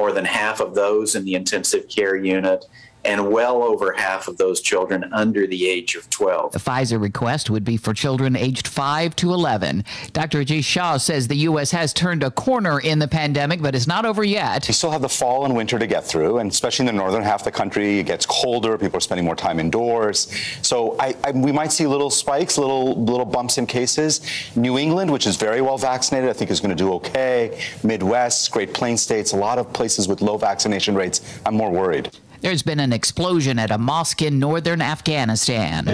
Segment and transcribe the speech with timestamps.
[0.00, 2.64] more than half of those in the intensive care unit
[3.04, 6.52] and well over half of those children under the age of 12.
[6.52, 9.84] The Pfizer request would be for children aged 5 to 11.
[10.12, 10.42] Dr.
[10.42, 11.70] Ashish Jha says the U.S.
[11.70, 14.66] has turned a corner in the pandemic, but it's not over yet.
[14.68, 17.22] We still have the fall and winter to get through, and especially in the northern
[17.22, 18.76] half of the country, it gets colder.
[18.78, 20.32] People are spending more time indoors.
[20.62, 24.20] So I, I, we might see little spikes, little, little bumps in cases.
[24.56, 27.60] New England, which is very well vaccinated, I think is going to do okay.
[27.82, 32.10] Midwest, Great Plains states, a lot of places with low vaccination rates, I'm more worried.
[32.40, 35.86] There's been an explosion at a mosque in northern Afghanistan.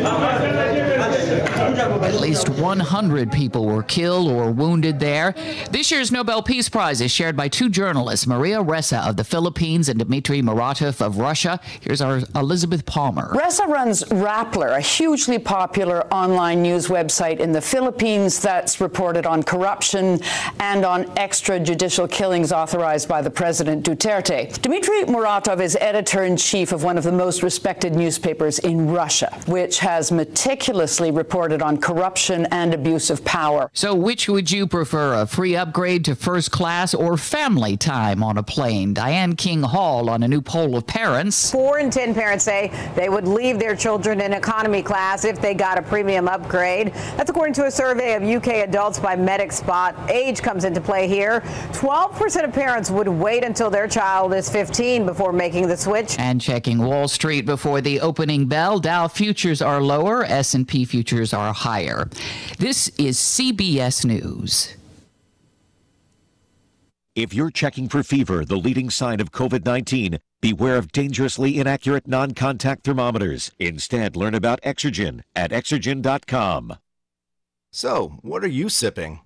[2.06, 5.34] At least 100 people were killed or wounded there.
[5.70, 9.88] This year's Nobel Peace Prize is shared by two journalists, Maria Ressa of the Philippines
[9.88, 11.59] and Dmitry Muratov of Russia.
[11.80, 13.32] Here's our Elizabeth Palmer.
[13.34, 19.42] Ressa runs Rappler, a hugely popular online news website in the Philippines that's reported on
[19.42, 20.20] corruption
[20.60, 24.60] and on extrajudicial killings authorized by the President Duterte.
[24.62, 29.37] Dmitry Muratov is editor in chief of one of the most respected newspapers in Russia,
[29.46, 33.70] which has meticulously reported on corruption and abuse of power.
[33.73, 38.38] So, which would you prefer, a free upgrade to first class or family time on
[38.38, 38.95] a plane?
[38.95, 41.51] Diane King Hall on a new poll of parents.
[41.51, 45.54] Four in 10 parents say they would leave their children in economy class if they
[45.54, 46.93] got a premium upgrade.
[47.16, 50.10] That's according to a survey of UK adults by MedicSpot.
[50.10, 51.40] Age comes into play here.
[51.73, 56.16] 12% of parents would wait until their child is 15 before making the switch.
[56.18, 61.52] And checking Wall Street before the opening bell, Dow futures are lower, S&P futures are
[61.52, 62.09] higher.
[62.59, 64.77] This is CBS News.
[67.15, 72.84] If you're checking for fever, the leading sign of COVID-19, beware of dangerously inaccurate non-contact
[72.84, 73.53] thermometers.
[73.59, 76.77] Instead, learn about Exergen at exergen.com.
[77.72, 79.21] So, what are you sipping?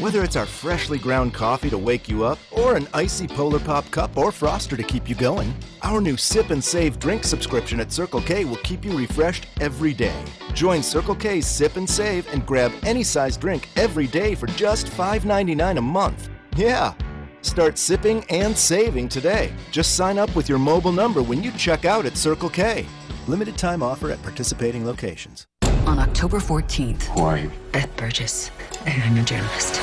[0.00, 3.90] Whether it's our freshly ground coffee to wake you up, or an icy Polar Pop
[3.90, 7.92] cup or froster to keep you going, our new Sip and Save drink subscription at
[7.92, 10.24] Circle K will keep you refreshed every day.
[10.54, 14.86] Join Circle K's Sip and Save and grab any size drink every day for just
[14.86, 16.30] $5.99 a month.
[16.56, 16.94] Yeah!
[17.42, 19.52] Start sipping and saving today.
[19.70, 22.86] Just sign up with your mobile number when you check out at Circle K.
[23.28, 25.46] Limited time offer at participating locations.
[25.86, 27.50] On October 14th, Who are you?
[27.72, 28.50] Beth Burgess,
[28.86, 29.74] and I'm a journalist.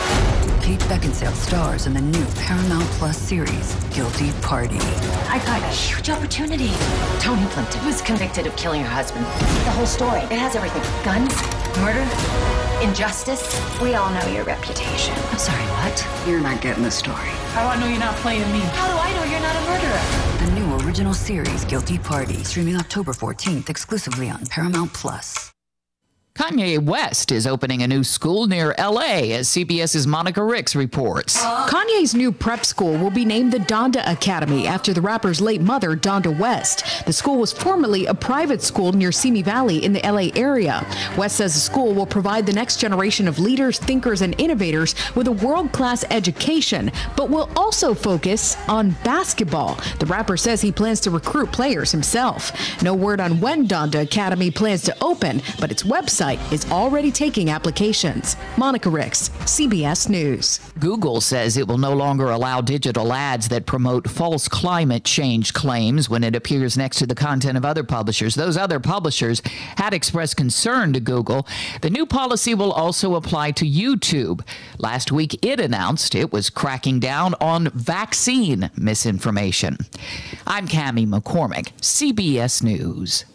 [0.62, 4.78] Kate Beckinsale stars in the new Paramount Plus series, Guilty Party.
[5.30, 6.72] I got a huge opportunity.
[7.20, 9.26] Tony Plimpton was convicted of killing her husband.
[9.26, 10.20] The whole story.
[10.22, 10.84] It has everything.
[11.04, 11.34] Guns,
[11.80, 12.04] murder,
[12.84, 13.42] injustice.
[13.82, 15.14] We all know your reputation.
[15.32, 16.28] I'm sorry, what?
[16.28, 17.30] You're not getting the story.
[17.54, 18.60] How do I know you're not playing me?
[18.60, 20.46] How do I know you're not a murderer?
[20.46, 25.52] The new original series, Guilty Party, streaming October 14th exclusively on Paramount Plus.
[26.38, 31.44] Kanye West is opening a new school near LA, as CBS's Monica Ricks reports.
[31.44, 35.96] Kanye's new prep school will be named the Donda Academy after the rapper's late mother,
[35.96, 36.86] Donda West.
[37.08, 40.86] The school was formerly a private school near Simi Valley in the LA area.
[41.18, 45.28] West says the school will provide the next generation of leaders, thinkers, and innovators with
[45.28, 49.80] a world class education, but will also focus on basketball.
[49.98, 52.52] The rapper says he plans to recruit players himself.
[52.84, 57.50] No word on when Donda Academy plans to open, but its website is already taking
[57.50, 58.36] applications.
[58.58, 60.60] Monica Ricks, CBS News.
[60.80, 66.10] Google says it will no longer allow digital ads that promote false climate change claims
[66.10, 68.36] when it appears next to the content of other publishers.
[68.36, 69.42] Those other publishers
[69.78, 71.48] had expressed concern to Google.
[71.82, 74.42] The new policy will also apply to YouTube.
[74.78, 79.78] Last week, it announced it was cracking down on vaccine misinformation.
[80.46, 83.26] I'm Cami McCormick, CBS News.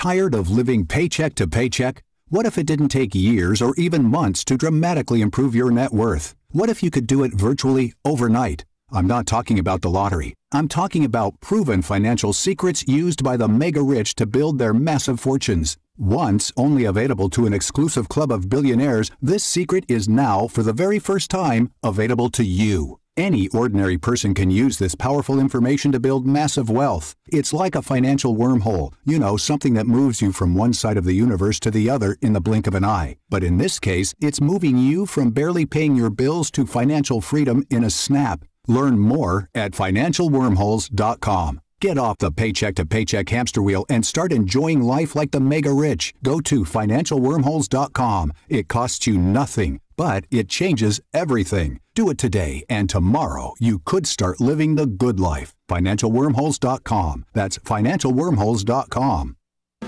[0.00, 2.02] Tired of living paycheck to paycheck?
[2.30, 6.34] What if it didn't take years or even months to dramatically improve your net worth?
[6.52, 8.64] What if you could do it virtually overnight?
[8.90, 10.32] I'm not talking about the lottery.
[10.52, 15.20] I'm talking about proven financial secrets used by the mega rich to build their massive
[15.20, 15.76] fortunes.
[15.98, 20.72] Once only available to an exclusive club of billionaires, this secret is now, for the
[20.72, 23.00] very first time, available to you.
[23.20, 27.14] Any ordinary person can use this powerful information to build massive wealth.
[27.26, 31.04] It's like a financial wormhole, you know, something that moves you from one side of
[31.04, 33.16] the universe to the other in the blink of an eye.
[33.28, 37.62] But in this case, it's moving you from barely paying your bills to financial freedom
[37.68, 38.42] in a snap.
[38.66, 41.60] Learn more at financialwormholes.com.
[41.80, 45.72] Get off the paycheck to paycheck hamster wheel and start enjoying life like the mega
[45.72, 46.12] rich.
[46.22, 48.32] Go to financialwormholes.com.
[48.48, 51.78] It costs you nothing, but it changes everything.
[51.94, 55.54] Do it today, and tomorrow you could start living the good life.
[55.68, 57.26] Financialwormholes.com.
[57.34, 59.36] That's financialwormholes.com.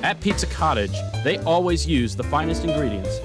[0.03, 3.21] At Pizza Cottage, they always use the finest ingredients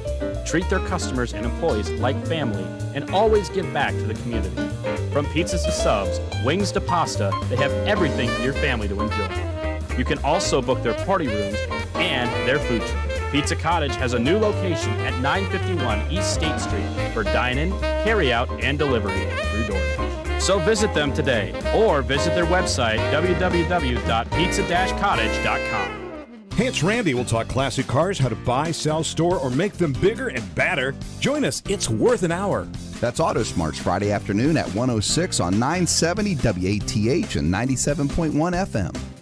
[0.47, 2.63] treat their customers and employees like family,
[2.95, 4.55] and always give back to the community.
[5.11, 9.97] From pizzas to subs, wings to pasta, they have everything for your family to enjoy.
[9.97, 11.57] You can also book their party rooms
[11.95, 13.16] and their food truck.
[13.31, 18.79] Pizza Cottage has a new location at 951 East State Street for dine-in, carry-out, and
[18.79, 19.19] delivery
[19.51, 20.41] through DoorDash.
[20.41, 26.03] So visit them today or visit their website www.pizza-cottage.com.
[26.55, 27.13] Hey, it's Randy.
[27.13, 30.95] We'll talk classic cars, how to buy, sell, store, or make them bigger and badder.
[31.19, 31.61] Join us.
[31.69, 32.67] It's worth an hour.
[32.99, 39.16] That's Auto Smarts Friday afternoon at 106 on 970 WATH and 97.1 FM.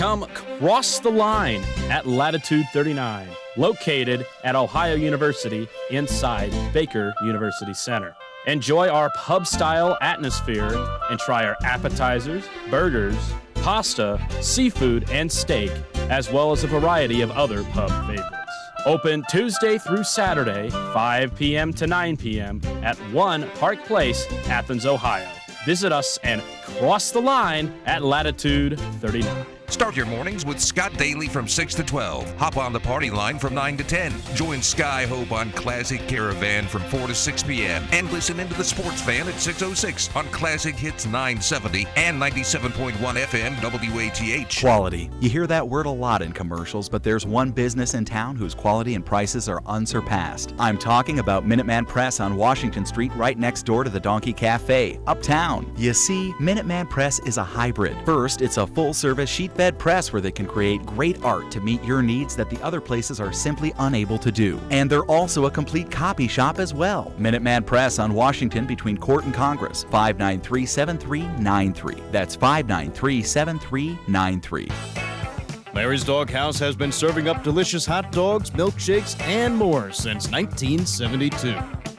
[0.00, 8.16] Come cross the line at Latitude 39, located at Ohio University inside Baker University Center.
[8.46, 10.72] Enjoy our pub style atmosphere
[11.10, 15.70] and try our appetizers, burgers, pasta, seafood, and steak,
[16.08, 18.56] as well as a variety of other pub favorites.
[18.86, 21.74] Open Tuesday through Saturday, 5 p.m.
[21.74, 22.62] to 9 p.m.
[22.82, 25.28] at 1 Park Place, Athens, Ohio.
[25.66, 26.40] Visit us and
[26.78, 29.44] cross the line at Latitude 39.
[29.70, 32.36] Start your mornings with Scott Daly from 6 to 12.
[32.38, 34.12] Hop on the party line from 9 to 10.
[34.34, 37.86] Join Sky Hope on Classic Caravan from 4 to 6 p.m.
[37.92, 43.62] And listen into the Sports Fan at 6.06 on Classic Hits 970 and 97.1 FM
[43.62, 44.60] WATH.
[44.60, 45.08] Quality.
[45.20, 48.56] You hear that word a lot in commercials, but there's one business in town whose
[48.56, 50.52] quality and prices are unsurpassed.
[50.58, 54.98] I'm talking about Minuteman Press on Washington Street, right next door to the Donkey Cafe,
[55.06, 55.72] uptown.
[55.76, 57.96] You see, Minuteman Press is a hybrid.
[58.04, 61.60] First, it's a full service sheet fed press where they can create great art to
[61.60, 64.58] meet your needs that the other places are simply unable to do.
[64.70, 67.12] And they're also a complete copy shop as well.
[67.18, 72.02] Minuteman Press on Washington between Court and Congress, 593 7393.
[72.10, 74.68] That's 593 7393.
[75.74, 81.54] Larry's Doghouse has been serving up delicious hot dogs, milkshakes, and more since 1972.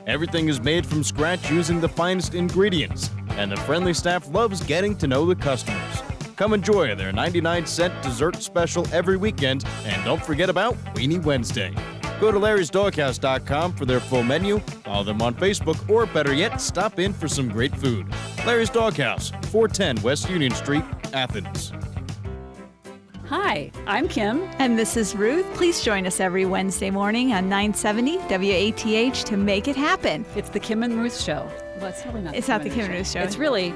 [0.08, 4.96] Everything is made from scratch using the finest ingredients, and the friendly staff loves getting
[4.96, 6.02] to know the customers.
[6.42, 11.72] Come enjoy their 99 cent dessert special every weekend, and don't forget about Weenie Wednesday.
[12.20, 16.98] Go to larrysdoghouse.com for their full menu, follow them on Facebook, or better yet, stop
[16.98, 18.08] in for some great food.
[18.44, 20.84] Larry's Doghouse, 410 West Union Street,
[21.14, 21.74] Athens.
[23.28, 24.42] Hi, I'm Kim.
[24.58, 25.46] And this is Ruth.
[25.54, 30.26] Please join us every Wednesday morning on 970 WATH to make it happen.
[30.36, 31.48] It's the Kim and Ruth Show.
[31.78, 32.36] Well, it's really not.
[32.36, 33.20] It's not the Kim and Ruth Show.
[33.20, 33.76] It's really.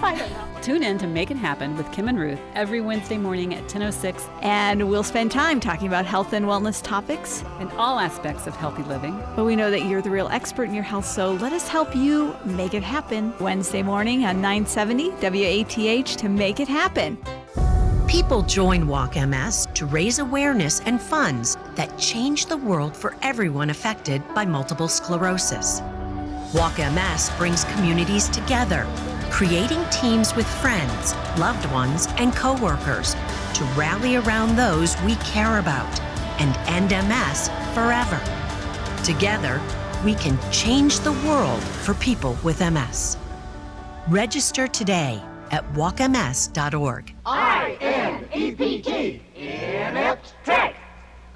[0.62, 4.28] Tune in to Make It Happen with Kim and Ruth every Wednesday morning at 10:06,
[4.42, 7.44] And we'll spend time talking about health and wellness topics.
[7.60, 9.18] and all aspects of healthy living.
[9.36, 11.94] But we know that you're the real expert in your health, so let us help
[11.94, 13.32] you make it happen.
[13.40, 17.18] Wednesday morning on 970 WATH to make it happen.
[18.06, 23.70] People join Walk MS to raise awareness and funds that change the world for everyone
[23.70, 25.80] affected by multiple sclerosis.
[26.52, 28.84] Walk MS brings communities together,
[29.30, 33.14] creating teams with friends, loved ones, and coworkers
[33.54, 36.00] to rally around those we care about
[36.40, 38.20] and end MS forever.
[39.04, 39.60] Together,
[40.04, 43.16] we can change the world for people with MS.
[44.08, 47.14] Register today at walkms.org.
[47.26, 50.76] I-N-E-P-T, Inept Tech.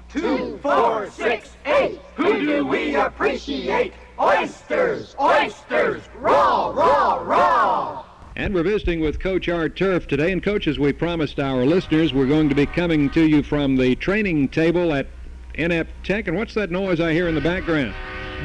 [0.09, 1.99] Two, four, six, eight.
[2.15, 3.93] Who do we appreciate?
[4.17, 8.05] Oysters, oysters, raw, raw, raw.
[8.37, 10.31] And we're visiting with Coach Art Turf today.
[10.31, 13.75] And, Coach, as we promised our listeners, we're going to be coming to you from
[13.75, 15.07] the training table at
[15.55, 16.29] Inept Tech.
[16.29, 17.93] And what's that noise I hear in the background?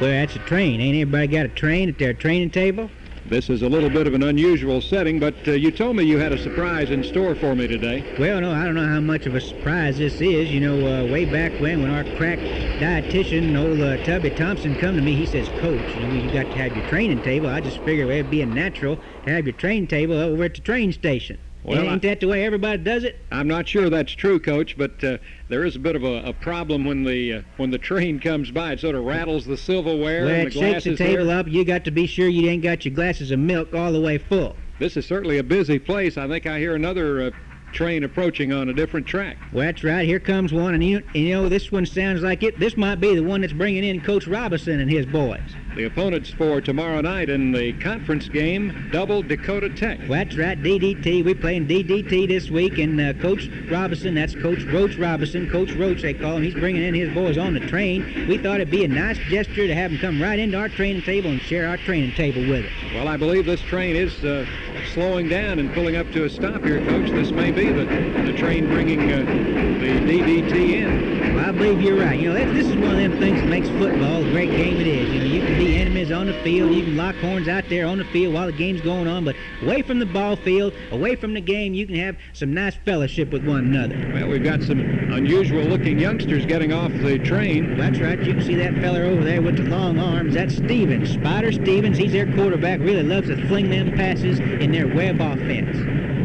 [0.00, 0.80] Well, that's a train.
[0.80, 2.90] Ain't everybody got a train at their training table?
[3.30, 6.18] This is a little bit of an unusual setting, but uh, you told me you
[6.18, 8.04] had a surprise in store for me today.
[8.18, 10.50] Well, no, I don't know how much of a surprise this is.
[10.50, 14.96] You know, uh, way back when, when our crack dietitian, old uh, Tubby Thompson, come
[14.96, 17.48] to me, he says, Coach, you know, you got to have your training table.
[17.48, 20.60] I just figured it'd be a natural to have your training table over at the
[20.60, 21.38] train station.
[21.62, 23.26] Well, Ain't that the way everybody does it?
[23.30, 26.32] I'm not sure that's true, Coach, but uh, there is a bit of a, a
[26.32, 28.72] problem when the uh, when the train comes by.
[28.72, 31.38] It sort of rattles the silverware Well, and it the shakes the table there.
[31.38, 31.48] up.
[31.48, 34.16] You got to be sure you ain't got your glasses of milk all the way
[34.16, 34.56] full.
[34.78, 36.16] This is certainly a busy place.
[36.16, 37.30] I think I hear another uh,
[37.72, 39.36] train approaching on a different track.
[39.52, 40.04] Well, that's right.
[40.04, 42.58] Here comes one, and you, you know this one sounds like it.
[42.58, 45.40] This might be the one that's bringing in Coach Robinson and his boys.
[45.76, 50.00] The opponents for tomorrow night in the conference game, double Dakota Tech.
[50.00, 51.24] Well, that's right, DDT.
[51.24, 56.02] We're playing DDT this week, and uh, Coach Robinson, that's Coach Roach Robinson, Coach Roach
[56.02, 58.26] they call him, he's bringing in his boys on the train.
[58.28, 61.02] We thought it'd be a nice gesture to have them come right into our training
[61.02, 62.72] table and share our training table with us.
[62.94, 64.46] Well, I believe this train is uh,
[64.86, 67.10] slowing down and pulling up to a stop here, Coach.
[67.10, 67.84] This may be the,
[68.24, 71.34] the train bringing uh, the DDT in.
[71.34, 72.18] Well, I believe you're right.
[72.18, 74.86] You know, this is one of them things that makes football a great game it
[74.86, 75.08] is.
[75.10, 77.86] You know, you can be enemies on the field, you can lock horns out there
[77.86, 81.14] on the field while the game's going on, but away from the ball field, away
[81.14, 84.10] from the game, you can have some nice fellowship with one another.
[84.14, 87.76] Well, we've got some unusual looking youngsters getting off the train.
[87.76, 88.18] That's right.
[88.18, 90.34] You can see that feller over there with the long arms.
[90.34, 91.10] That's Stevens.
[91.10, 91.98] Spider Stevens.
[91.98, 92.80] He's their quarterback.
[92.80, 94.40] Really loves to fling them passes
[94.72, 95.76] in their web offense.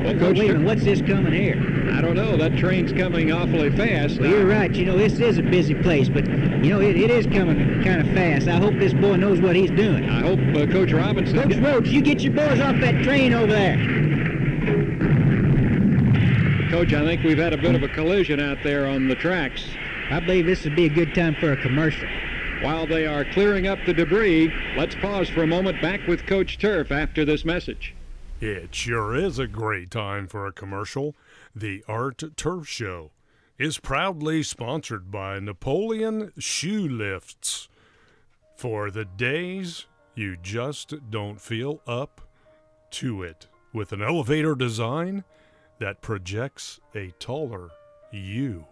[0.03, 0.67] Well, Coach, wait a minute.
[0.67, 1.57] What's this coming here?
[1.93, 2.37] I don't know.
[2.37, 4.19] That train's coming awfully fast.
[4.19, 4.73] Well, you're right.
[4.73, 8.01] You know, this is a busy place, but, you know, it, it is coming kind
[8.01, 8.47] of fast.
[8.47, 10.07] I hope this boy knows what he's doing.
[10.09, 11.41] I hope uh, Coach Robinson.
[11.41, 13.77] Coach Roach, you get your boys off that train over there.
[16.69, 19.65] Coach, I think we've had a bit of a collision out there on the tracks.
[20.11, 22.07] I believe this would be a good time for a commercial.
[22.61, 26.59] While they are clearing up the debris, let's pause for a moment back with Coach
[26.59, 27.95] Turf after this message.
[28.41, 31.15] It sure is a great time for a commercial.
[31.55, 33.11] The Art Turf Show
[33.57, 37.69] is proudly sponsored by Napoleon Shoe Lifts
[38.57, 42.21] for the days you just don't feel up
[42.91, 45.23] to it with an elevator design
[45.79, 47.69] that projects a taller
[48.11, 48.65] you.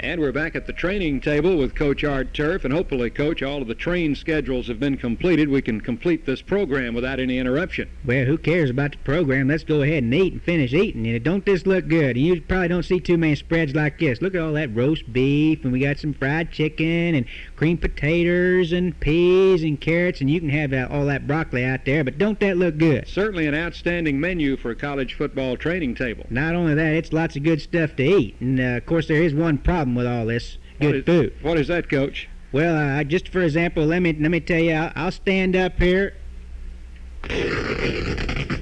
[0.00, 3.60] And we're back at the training table with Coach Art Turf, and hopefully, Coach, all
[3.60, 5.48] of the train schedules have been completed.
[5.48, 7.90] We can complete this program without any interruption.
[8.04, 9.48] Well, who cares about the program?
[9.48, 11.04] Let's go ahead and eat and finish eating.
[11.04, 12.16] You know, don't this look good?
[12.16, 14.22] You probably don't see too many spreads like this.
[14.22, 17.26] Look at all that roast beef, and we got some fried chicken, and
[17.56, 21.84] creamed potatoes, and peas, and carrots, and you can have uh, all that broccoli out
[21.84, 23.08] there, but don't that look good?
[23.08, 26.24] Certainly an outstanding menu for a college football training table.
[26.30, 28.36] Not only that, it's lots of good stuff to eat.
[28.38, 31.32] And, uh, of course, there is one problem with all this good What is- food.
[31.42, 32.28] What is that, Coach?
[32.52, 35.78] Well, uh, just for example, let me let me tell you, I'll, I'll stand up
[35.78, 36.14] here.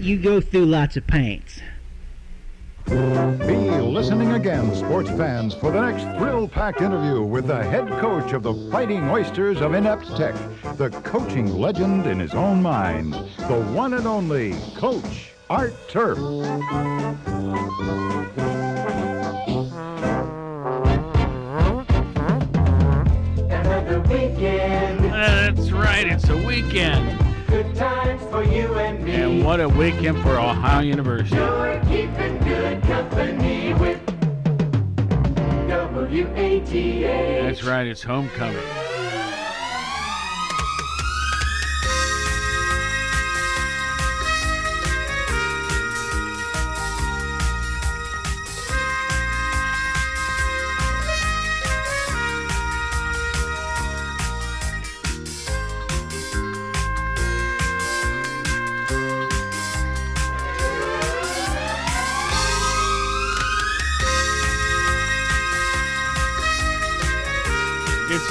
[0.01, 1.61] You go through lots of paints.
[2.89, 8.43] Be listening again, sports fans, for the next thrill-packed interview with the head coach of
[8.45, 10.35] the Fighting Oysters of Inept Tech,
[10.77, 13.15] the coaching legend in his own mind,
[13.49, 16.19] the one and only Coach Art Turf.
[24.37, 25.07] Weekend.
[25.07, 25.11] Uh,
[25.53, 27.19] that's right, it's a weekend.
[27.47, 29.15] Good times for you and me.
[29.15, 31.37] And what a weekend for Ohio University.
[31.37, 34.01] You're keeping good company with
[35.69, 37.43] WATH.
[37.43, 38.63] That's right, it's homecoming.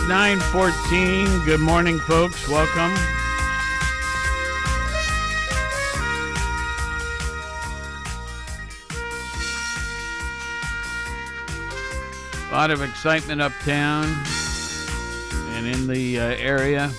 [0.08, 1.46] 9:14.
[1.46, 2.48] Good morning, folks.
[2.48, 2.94] Welcome.
[12.48, 14.06] A lot of excitement uptown
[15.56, 16.92] and in the uh, area.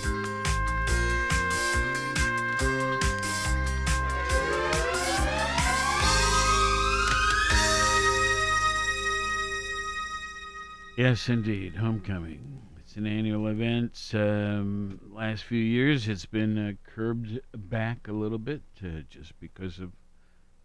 [10.97, 11.75] Yes, indeed.
[11.75, 12.66] Homecoming.
[12.97, 14.09] An annual event.
[14.15, 19.77] Um, last few years, it's been uh, curbed back a little bit uh, just because
[19.77, 19.91] of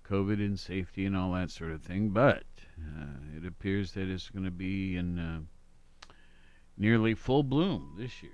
[0.08, 2.08] COVID and safety and all that sort of thing.
[2.08, 2.44] But
[2.80, 5.40] uh, it appears that it's going to be in uh,
[6.78, 8.32] nearly full bloom this year.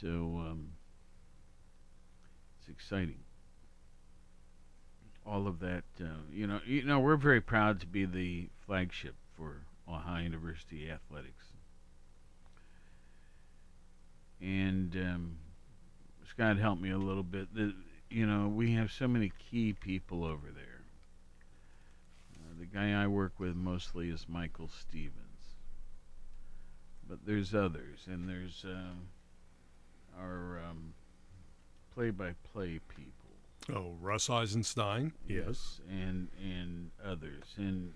[0.00, 0.68] So um,
[2.60, 3.18] it's exciting.
[5.26, 9.16] All of that, uh, you know, you know, we're very proud to be the flagship
[9.36, 11.41] for Ohio University athletics.
[14.42, 15.36] And um,
[16.28, 17.54] Scott helped me a little bit.
[17.54, 17.72] The,
[18.10, 20.80] you know, we have so many key people over there.
[22.34, 25.54] Uh, the guy I work with mostly is Michael Stevens,
[27.08, 28.94] but there's others, and there's uh,
[30.20, 30.92] our um,
[31.94, 33.12] play-by-play people.
[33.72, 35.12] Oh, Russ Eisenstein.
[35.28, 35.80] Yes.
[35.88, 37.92] and and others, and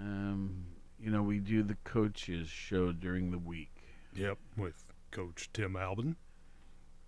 [0.00, 0.64] um,
[1.00, 3.70] you know, we do the coaches show during the week.
[4.14, 6.16] Yep, with Coach Tim Albin.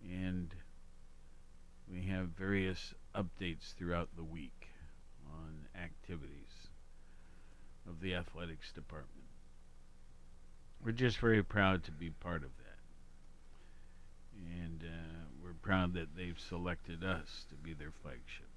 [0.02, 0.54] And
[1.90, 4.68] we have various updates throughout the week
[5.26, 6.68] on activities
[7.88, 9.26] of the athletics department.
[10.84, 12.66] We're just very proud to be part of that.
[14.62, 18.48] And uh, we're proud that they've selected us to be their flagship.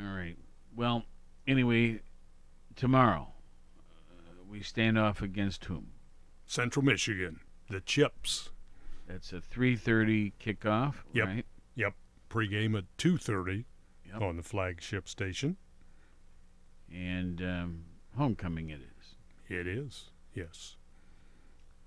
[0.00, 0.36] All right.
[0.74, 1.04] Well,
[1.46, 2.00] anyway,
[2.76, 3.28] tomorrow
[4.10, 5.88] uh, we stand off against whom?
[6.46, 8.50] Central Michigan, the Chips.
[9.08, 11.26] That's a 3:30 kickoff, Yep.
[11.26, 11.46] right?
[11.74, 11.94] Yep.
[12.30, 13.64] Pregame at 2:30
[14.20, 15.56] on the flagship station.
[16.92, 17.84] And um,
[18.16, 19.14] homecoming it is.
[19.48, 20.10] It is.
[20.34, 20.76] Yes.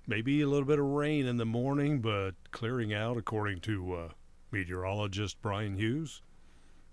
[0.07, 4.09] Maybe a little bit of rain in the morning, but clearing out according to uh,
[4.51, 6.21] meteorologist Brian Hughes.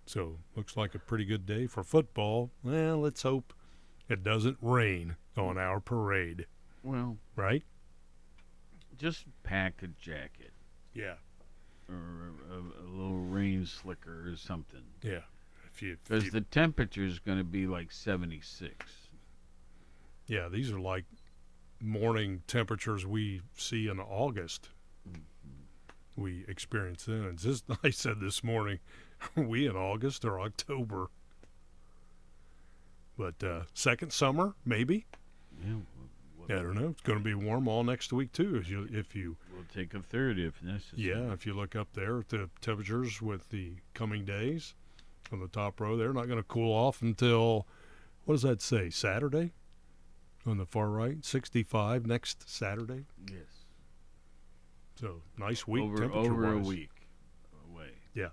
[0.06, 2.50] So looks like a pretty good day for football.
[2.62, 3.52] Well, let's hope
[4.08, 6.46] it doesn't rain on our parade.
[6.82, 7.62] Well, Right?
[8.98, 10.52] just pack a jacket
[10.94, 11.16] Yeah.
[11.88, 14.82] or a, a, little rain slicker or something.
[15.02, 15.20] Yeah.
[15.70, 18.86] If you, Because the temperature is going to be like 76.
[20.26, 21.04] yeah, these are like
[21.80, 24.70] morning temperatures we see in August.
[25.06, 25.20] Mm-hmm.
[26.22, 27.24] We experience then.
[27.24, 28.78] It's just I said this morning,
[29.36, 31.10] are we in August or October?
[33.18, 35.06] But uh, second summer, maybe.
[35.64, 36.88] Yeah, I don't know.
[36.90, 38.56] It's going to be warm all next week too.
[38.56, 41.08] If you if you We'll take a third if necessary.
[41.08, 44.74] yeah, if you look up there at the temperatures with the coming days
[45.32, 47.66] on the top row, they're not going to cool off until
[48.24, 48.90] what does that say?
[48.90, 49.52] Saturday
[50.46, 53.06] on the far right, 65 next Saturday.
[53.28, 53.64] Yes.
[55.00, 56.90] So nice week over temperature over a week
[57.72, 57.90] away.
[58.14, 58.28] Yeah.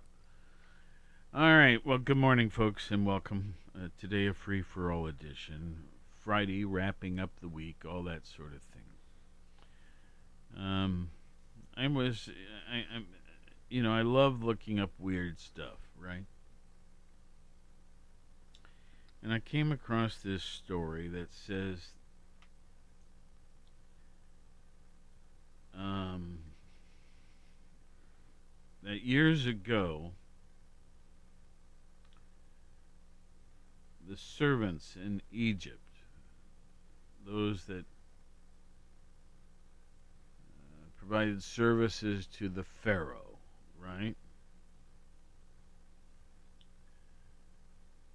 [1.33, 1.83] All right.
[1.83, 3.55] Well, good morning, folks, and welcome.
[3.75, 5.77] Uh, today, a free for all edition.
[6.23, 8.83] Friday, wrapping up the week, all that sort of thing.
[10.55, 11.09] Um,
[11.75, 12.29] I was,
[12.71, 13.07] I, I'm,
[13.69, 16.25] you know, I love looking up weird stuff, right?
[19.23, 21.79] And I came across this story that says,
[25.75, 26.39] um,
[28.83, 30.11] that years ago,
[34.07, 35.79] the servants in Egypt,
[37.25, 37.85] those that
[40.49, 43.37] uh, provided services to the Pharaoh,
[43.79, 44.15] right?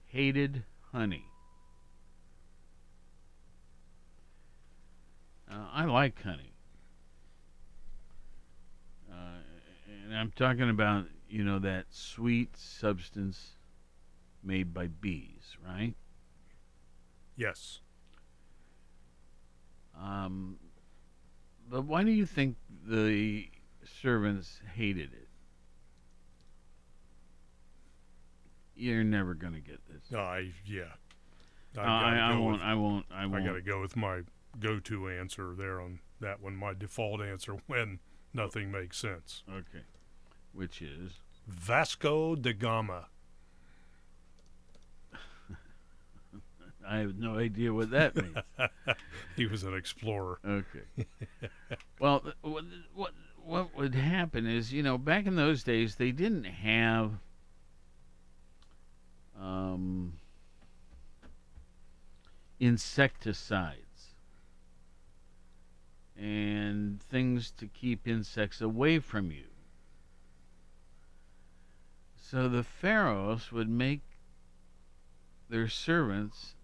[0.07, 1.25] Hated honey.
[5.51, 6.53] Uh, I like honey.
[9.11, 9.15] Uh,
[10.05, 13.58] and I'm talking about, you know, that sweet substance
[14.49, 15.95] made by bees, right?
[17.37, 17.81] Yes.
[20.01, 20.57] Um,
[21.71, 22.57] but why do you think
[22.87, 23.49] the
[24.01, 25.29] servants hated it?
[28.75, 30.17] You're never going to get this.
[30.17, 30.85] I yeah.
[31.77, 32.53] Uh, I, I won't.
[32.53, 33.07] with- I won't.
[33.13, 33.43] I won't.
[33.43, 34.23] I got to go with my
[34.59, 36.57] go-to answer there on that one.
[36.57, 37.99] My default answer when
[38.33, 39.43] nothing makes sense.
[39.49, 39.85] Okay.
[40.53, 43.09] Which is Vasco da Gama.
[46.89, 48.37] I have no idea what that means.
[49.37, 50.39] he was an explorer.
[50.45, 51.07] Okay.
[52.01, 53.13] well, what, what
[53.45, 57.13] what would happen is, you know, back in those days, they didn't have
[59.41, 60.15] um,
[62.61, 64.15] insecticides
[66.15, 69.45] and things to keep insects away from you.
[72.21, 74.03] So the pharaohs would make
[75.49, 76.55] their servants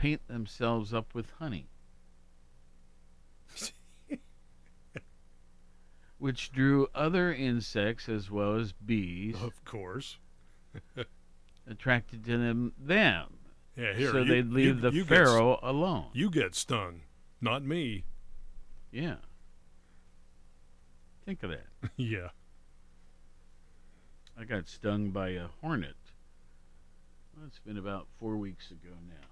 [0.00, 1.66] paint themselves up with honey.
[6.18, 9.36] which drew other insects as well as bees.
[9.42, 10.16] Of course.
[11.70, 13.26] attracted to them them.
[13.76, 14.10] Yeah, here.
[14.10, 16.06] So you- they'd leave you- the you pharaoh s- alone.
[16.14, 17.02] You get stung,
[17.40, 18.04] not me.
[18.90, 19.16] Yeah.
[21.26, 21.66] Think of that.
[21.96, 22.28] yeah.
[24.38, 25.96] I got stung by a hornet.
[27.36, 29.26] Well, it's been about four weeks ago now.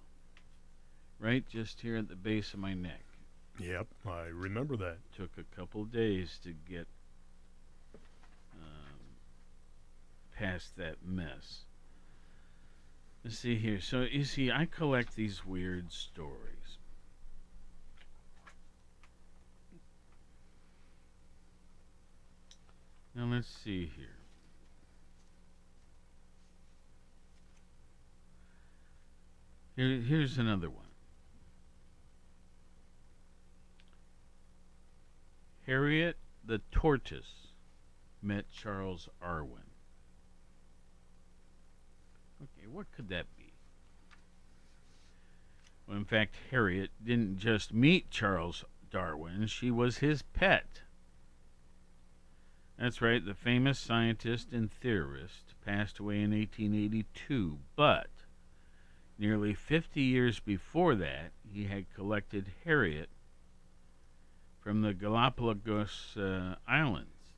[1.21, 3.05] Right just here at the base of my neck.
[3.59, 4.99] Yep, I remember that.
[5.17, 6.87] Took a couple days to get
[8.55, 9.17] um,
[10.37, 11.65] past that mess.
[13.25, 13.81] Let's see here.
[13.81, 16.79] So you see, I collect these weird stories.
[23.15, 24.07] Now let's see here.
[29.75, 30.88] Here, here's another one.
[35.69, 37.49] Harriet the tortoise
[38.23, 39.65] met Charles Darwin.
[42.43, 43.53] Okay, what could that be?
[45.87, 50.81] Well, in fact, Harriet didn't just meet Charles Darwin, she was his pet.
[52.79, 53.23] That's right.
[53.23, 58.09] The famous scientist and theorist passed away in 1882, but
[59.19, 63.11] nearly 50 years before that, he had collected Harriet
[64.69, 67.33] from the Galapagos uh, Islands.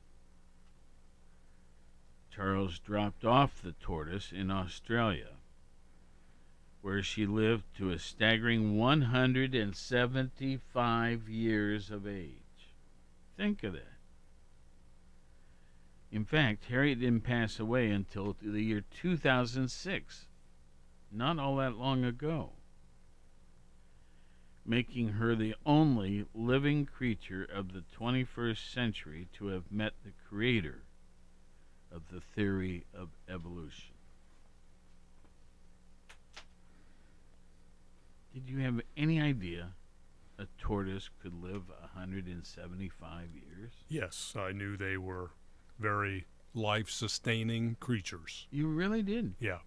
[2.29, 5.37] Charles dropped off the tortoise in Australia,
[6.81, 12.73] where she lived to a staggering 175 years of age.
[13.37, 13.93] Think of that.
[16.11, 20.27] In fact, Harriet didn't pass away until the year 2006,
[21.09, 22.51] not all that long ago,
[24.65, 30.83] making her the only living creature of the 21st century to have met the creator
[31.91, 33.93] of the theory of evolution.
[38.33, 39.73] Did you have any idea
[40.39, 43.71] a tortoise could live 175 years?
[43.89, 45.31] Yes, I knew they were
[45.79, 48.47] very life sustaining creatures.
[48.51, 49.35] You really did?
[49.39, 49.59] Yeah,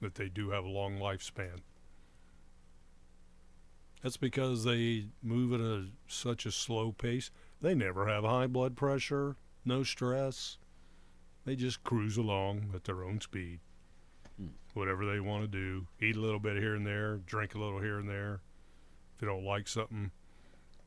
[0.00, 1.60] that they do have a long lifespan.
[4.04, 7.30] That's because they move at a, such a slow pace.
[7.62, 10.58] They never have high blood pressure, no stress.
[11.46, 13.60] They just cruise along at their own speed.
[14.38, 14.48] Hmm.
[14.74, 17.80] Whatever they want to do, eat a little bit here and there, drink a little
[17.80, 18.42] here and there.
[19.14, 20.10] If they don't like something,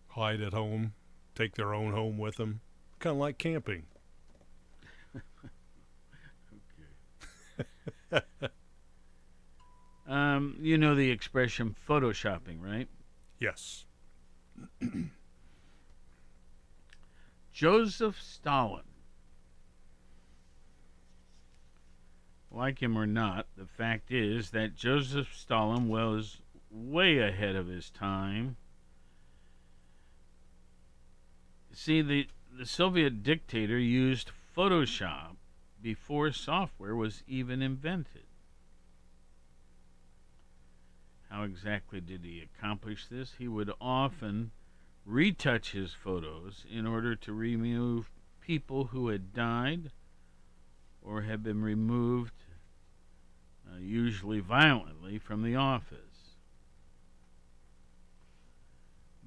[0.10, 0.93] hide at home,
[1.34, 2.62] take their own home with them.
[2.99, 3.86] Kind of like camping.
[10.08, 12.88] Um, you know the expression photoshopping, right?
[13.39, 13.86] Yes.
[17.52, 18.84] Joseph Stalin.
[22.52, 26.38] Like him or not, the fact is that Joseph Stalin was
[26.71, 28.58] way ahead of his time.
[31.73, 35.36] See, the, the Soviet dictator used Photoshop
[35.82, 38.27] before software was even invented.
[41.30, 43.34] How exactly did he accomplish this?
[43.38, 44.52] He would often
[45.06, 48.10] retouch his photos in order to remove
[48.42, 49.92] people who had died
[51.02, 52.34] or had been removed,
[53.70, 56.36] uh, usually violently, from the office.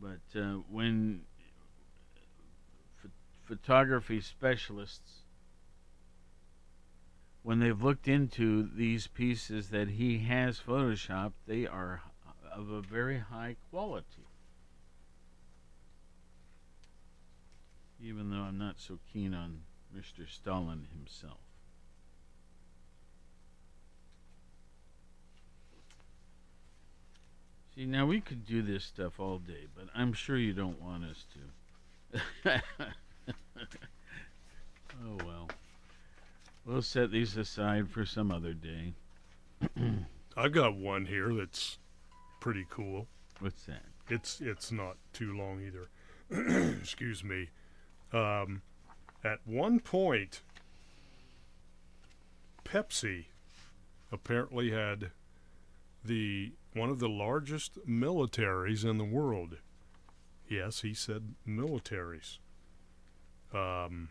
[0.00, 1.22] But uh, when
[3.02, 3.12] ph-
[3.44, 5.19] photography specialists,
[7.42, 12.02] when they've looked into these pieces that he has photoshopped, they are
[12.52, 14.26] of a very high quality.
[18.02, 19.60] Even though I'm not so keen on
[19.96, 20.28] Mr.
[20.28, 21.38] Stalin himself.
[27.74, 31.04] See, now we could do this stuff all day, but I'm sure you don't want
[31.04, 32.20] us to.
[35.04, 35.48] oh well.
[36.70, 38.94] We'll set these aside for some other day.
[40.36, 41.78] I've got one here that's
[42.38, 43.08] pretty cool.
[43.40, 43.82] What's that?
[44.08, 45.88] It's it's not too long either.
[46.80, 47.48] Excuse me.
[48.12, 48.62] Um,
[49.24, 50.42] at one point,
[52.64, 53.24] Pepsi
[54.12, 55.10] apparently had
[56.04, 59.56] the one of the largest militaries in the world.
[60.48, 62.38] Yes, he said militaries.
[63.52, 64.10] Um,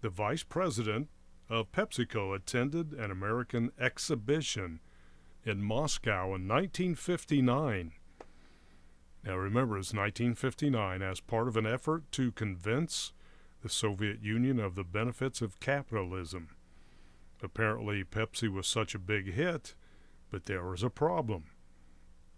[0.00, 1.08] the vice president
[1.48, 4.80] of PepsiCo attended an American exhibition
[5.44, 7.92] in Moscow in 1959.
[9.24, 13.12] Now remember, it's 1959 as part of an effort to convince
[13.62, 16.50] the Soviet Union of the benefits of capitalism.
[17.42, 19.74] Apparently, Pepsi was such a big hit,
[20.30, 21.44] but there was a problem.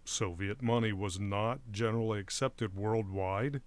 [0.03, 3.61] Soviet money was not generally accepted worldwide,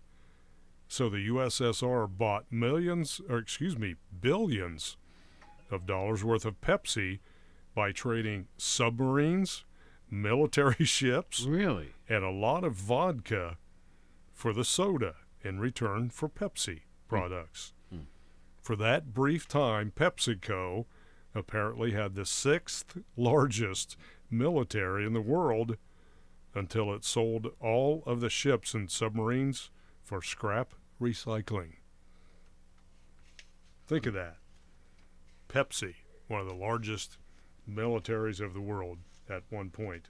[0.89, 4.97] so the USSR bought millions, or excuse me, billions
[5.75, 7.21] of dollars worth of Pepsi
[7.75, 9.65] by trading submarines,
[10.11, 13.59] military ships, really, and a lot of vodka
[14.33, 17.73] for the soda in return for Pepsi products.
[17.91, 18.05] Hmm.
[18.63, 20.87] For that brief time, PepsiCo
[21.35, 23.97] apparently had the sixth largest
[24.31, 25.77] military in the world
[26.55, 29.71] until it sold all of the ships and submarines
[30.03, 31.75] for scrap recycling.
[33.87, 34.37] Think of that.
[35.55, 35.95] Pepsi,
[36.27, 37.17] one of the largest
[37.71, 38.99] militaries of the world
[39.31, 40.09] at one point.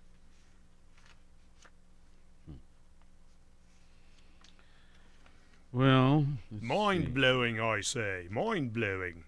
[5.70, 8.26] Well, mind blowing, I say.
[8.30, 9.24] Mind blowing.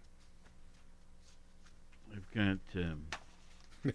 [2.15, 2.83] I've got.
[2.83, 3.93] Um,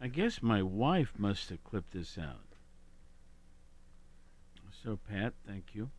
[0.00, 2.46] I guess my wife must have clipped this out.
[4.82, 5.90] So, Pat, thank you.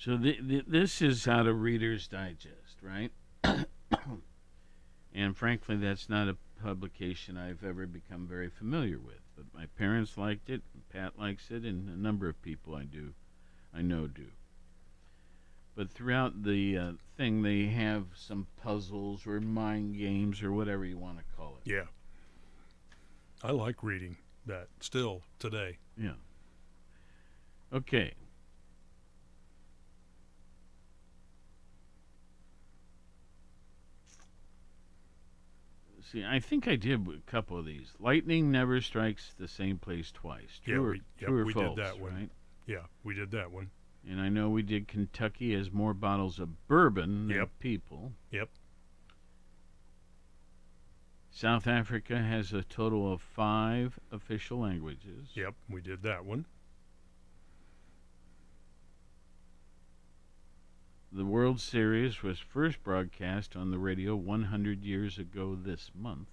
[0.00, 3.12] So the, the, this is out of Reader's Digest, right?
[5.14, 9.20] and frankly, that's not a publication I've ever become very familiar with.
[9.36, 13.12] But my parents liked it, Pat likes it, and a number of people I do,
[13.74, 14.28] I know do.
[15.76, 20.96] But throughout the uh, thing, they have some puzzles or mind games or whatever you
[20.96, 21.70] want to call it.
[21.70, 21.84] Yeah.
[23.42, 25.76] I like reading that still today.
[25.98, 26.14] Yeah.
[27.70, 28.14] Okay.
[36.10, 37.92] See, I think I did a couple of these.
[38.00, 40.60] Lightning never strikes the same place twice.
[40.64, 42.14] True yeah, or, we, yeah, true or we false, did that one.
[42.14, 42.30] right?
[42.66, 43.70] Yeah, we did that one.
[44.08, 47.50] And I know we did Kentucky has more bottles of bourbon than Yep.
[47.60, 48.12] people.
[48.32, 48.48] Yep.
[51.30, 55.28] South Africa has a total of five official languages.
[55.34, 56.44] Yep, we did that one.
[61.12, 66.28] The World Series was first broadcast on the radio 100 years ago this month.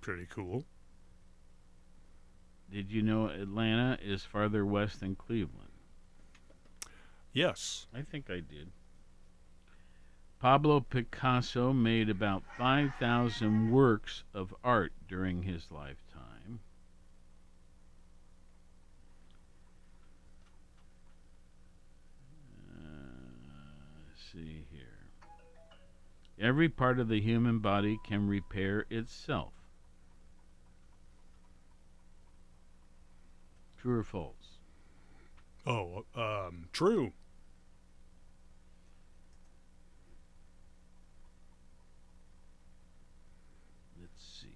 [0.00, 0.64] Pretty cool.
[2.70, 5.70] Did you know Atlanta is farther west than Cleveland?
[7.32, 7.86] Yes.
[7.94, 8.72] I think I did.
[10.38, 16.60] Pablo Picasso made about 5,000 works of art during his lifetime.
[22.70, 22.80] Uh,
[24.08, 24.82] let's see here.
[26.38, 29.52] Every part of the human body can repair itself.
[33.78, 34.58] True or false?
[35.66, 37.12] Oh, um, true.
[43.98, 44.48] Let's see.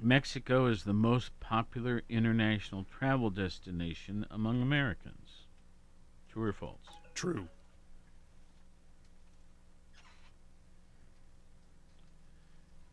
[0.00, 5.46] Mexico is the most popular international travel destination among Americans.
[6.28, 6.93] True or false?
[7.14, 7.48] True.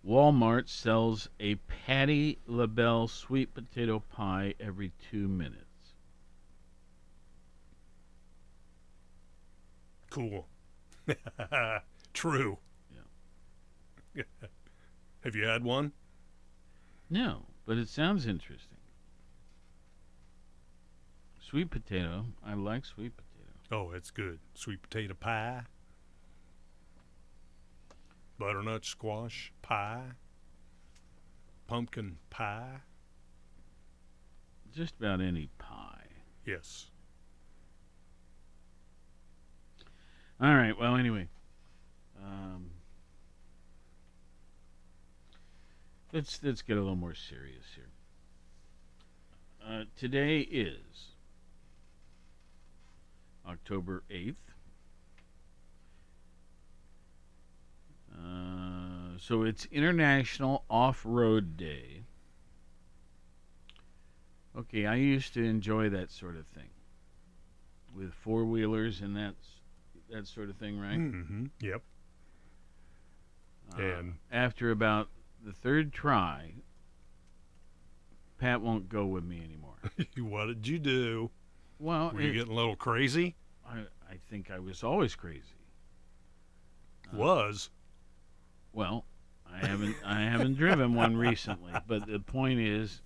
[0.05, 5.65] Walmart sells a Patti LaBelle sweet potato pie every two minutes.
[10.09, 10.47] Cool.
[12.13, 12.57] true.
[14.15, 14.23] Yeah.
[15.23, 15.91] Have you had one?
[17.09, 18.77] No, but it sounds interesting.
[21.39, 22.25] Sweet potato.
[22.43, 23.30] I like sweet potato.
[23.71, 24.39] Oh, it's good.
[24.53, 25.61] Sweet potato pie.
[28.37, 30.11] Butternut squash pie.
[31.67, 32.81] Pumpkin pie.
[34.75, 36.07] Just about any pie.
[36.45, 36.87] Yes.
[40.41, 40.77] All right.
[40.77, 41.27] Well, anyway,
[42.21, 42.71] um,
[46.11, 47.91] let's let's get a little more serious here.
[49.65, 51.10] Uh, today is
[53.47, 54.51] October eighth.
[58.13, 62.03] Uh, so it's International Off-Road Day.
[64.57, 66.69] Okay, I used to enjoy that sort of thing
[67.95, 69.47] with four wheelers and that's
[70.09, 70.99] that sort of thing, right?
[70.99, 71.45] Mm-hmm.
[71.61, 71.81] Yep.
[73.77, 75.09] Uh, And- after about
[75.43, 76.53] the third try,
[78.37, 79.77] Pat won't go with me anymore.
[80.29, 81.31] what did you do?
[81.81, 83.35] Well, Were you it- getting a little crazy?
[83.67, 85.41] I, I think I was always crazy.
[87.11, 87.69] Was.
[88.71, 89.03] Well,
[89.51, 93.01] I haven't I haven't driven one recently, but the point is,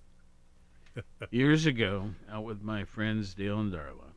[1.30, 4.12] years ago, out with my friends Dale and Darla,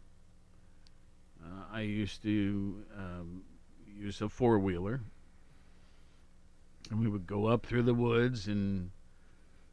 [1.43, 3.41] uh, I used to um,
[3.87, 5.01] use a four wheeler,
[6.91, 8.91] and we would go up through the woods and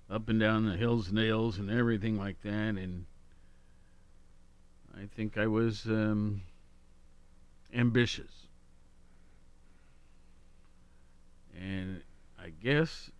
[0.08, 3.04] up and down the hills and dales and everything like that, and
[4.96, 6.42] I think I was um,
[7.74, 8.46] ambitious.
[11.58, 12.02] And
[12.38, 13.10] I guess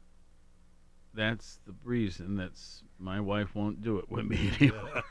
[1.14, 5.02] that's the reason that's my wife won't do it with me anymore.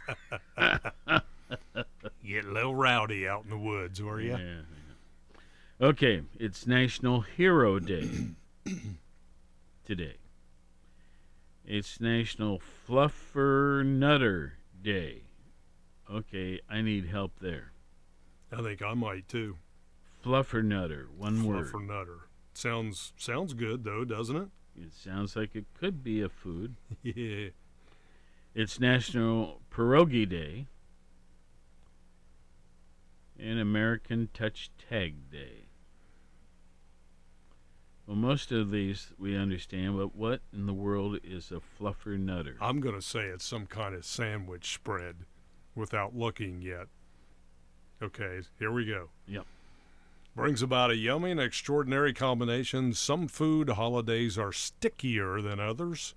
[2.25, 4.31] Get a little rowdy out in the woods, were you?
[4.31, 5.87] Yeah, yeah.
[5.87, 8.09] Okay, it's National Hero Day
[9.85, 10.15] today.
[11.65, 15.24] It's National Fluffer Nutter Day.
[16.11, 17.71] Okay, I need help there.
[18.51, 19.57] I think I might too.
[20.23, 21.67] Fluffer Nutter, one word.
[21.67, 22.19] Fluffer nutter.
[22.53, 24.49] Sounds sounds good though, doesn't it?
[24.77, 26.75] It sounds like it could be a food.
[27.03, 27.49] Yeah.
[28.53, 30.67] It's National Pierogi Day
[33.37, 35.65] and American Touch Tag Day.
[38.07, 42.55] Well, most of these we understand, but what in the world is a fluffer nutter?
[42.61, 45.25] I'm gonna say it's some kind of sandwich spread.
[45.75, 46.87] Without looking yet.
[48.01, 49.09] Okay, here we go.
[49.27, 49.45] Yep.
[50.35, 52.93] Brings about a yummy and extraordinary combination.
[52.93, 56.13] Some food holidays are stickier than others.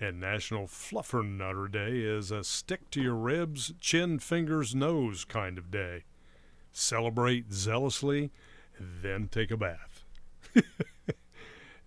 [0.00, 5.70] And National Fluffernutter Day is a stick to your ribs, chin, fingers, nose kind of
[5.70, 6.04] day.
[6.72, 8.30] Celebrate zealously,
[8.78, 10.04] then take a bath.
[10.54, 10.66] it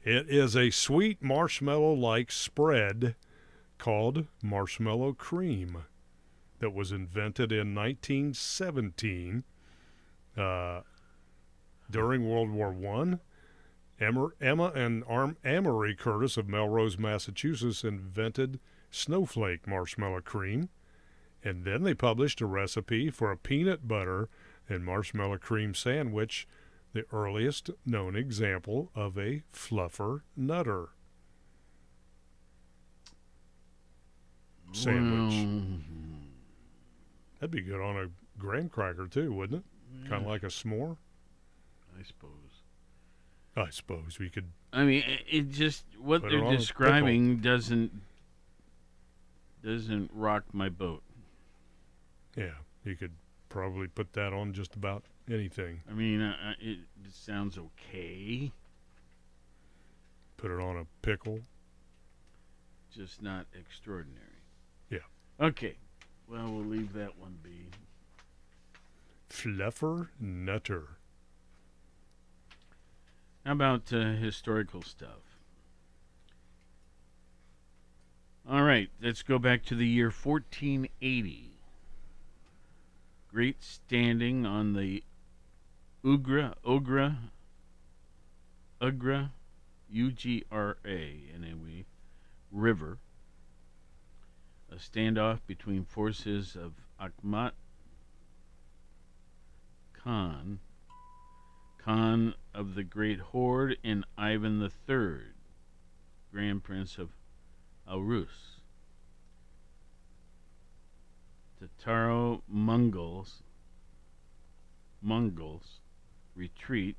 [0.03, 3.15] is a sweet marshmallow like spread
[3.77, 5.83] called marshmallow cream
[6.59, 9.43] that was invented in 1917
[10.37, 10.81] uh,
[11.89, 13.19] during World War One.
[13.99, 18.59] Emma, and Arm, Amory Curtis of Melrose, Massachusetts, invented
[18.91, 20.69] snowflake marshmallow cream,
[21.43, 24.29] and then they published a recipe for a peanut butter
[24.69, 26.47] and marshmallow cream sandwich,
[26.93, 30.89] the earliest known example of a fluffer nutter
[34.71, 35.47] sandwich.
[37.39, 40.09] That'd be good on a graham cracker too, wouldn't it?
[40.09, 40.97] Kind of like a s'more.
[41.99, 42.63] I suppose.
[43.55, 44.45] I suppose we could.
[44.71, 47.91] I mean, it, it just what they're describing doesn't
[49.63, 51.01] doesn't rock my boat.
[52.35, 52.51] Yeah,
[52.83, 53.13] you could
[53.49, 55.81] probably put that on just about anything.
[55.89, 58.51] I mean, uh, uh, it, it sounds okay,
[60.37, 61.39] Put it on a pickle.
[62.93, 64.43] just not extraordinary.
[64.91, 64.99] Yeah.
[65.39, 65.77] Okay,
[66.29, 67.69] well, we'll leave that one be.
[69.29, 70.97] Fluffer nutter.
[73.45, 75.39] How about uh, historical stuff?
[78.49, 81.51] All right, let's go back to the year 1480.
[83.29, 85.03] Great standing on the
[86.03, 87.17] Ugra, Ogra Ugra,
[88.81, 89.29] Ugra,
[89.89, 91.83] U G R A, N-A-W,
[92.51, 92.97] River.
[94.69, 97.53] A standoff between forces of Akhmat
[99.93, 100.59] Khan,
[101.77, 105.33] Khan of the Great Horde, and Ivan III,
[106.31, 107.15] Grand Prince of
[107.87, 108.59] All Rus.
[111.59, 113.41] Tataro Mongols
[115.01, 115.79] Mongols
[116.35, 116.97] retreat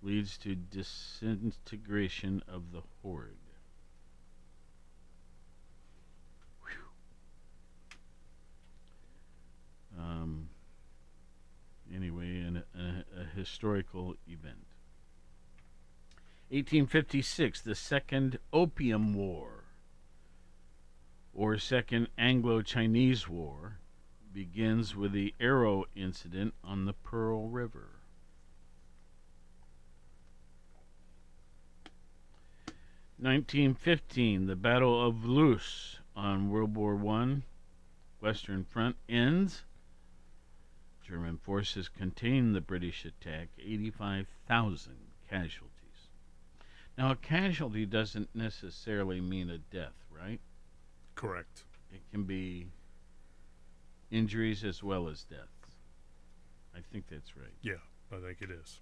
[0.00, 3.51] leads to disintegration of the horde.
[10.02, 10.48] Um,
[11.94, 14.66] anyway, an, a, a historical event.
[16.48, 19.64] 1856, the Second Opium War,
[21.32, 23.78] or Second Anglo Chinese War,
[24.34, 27.88] begins with the Arrow incident on the Pearl River.
[33.18, 37.44] Nineteen fifteen, the Battle of Loos on World War One,
[38.20, 39.62] Western Front ends.
[41.12, 44.94] German forces contained the British attack, 85,000
[45.28, 46.08] casualties.
[46.96, 50.40] Now, a casualty doesn't necessarily mean a death, right?
[51.14, 51.64] Correct.
[51.92, 52.68] It can be
[54.10, 55.76] injuries as well as deaths.
[56.74, 57.52] I think that's right.
[57.60, 58.80] Yeah, I think it is.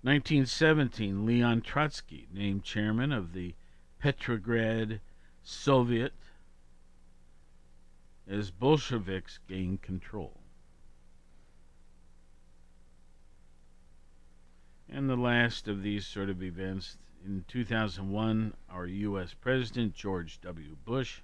[0.00, 3.54] 1917, Leon Trotsky named chairman of the
[3.98, 5.02] Petrograd
[5.42, 6.14] Soviet
[8.26, 10.38] as Bolsheviks gained control.
[14.94, 19.34] And the last of these sort of events, in 2001, our U.S.
[19.40, 20.76] President, George W.
[20.84, 21.20] Bush,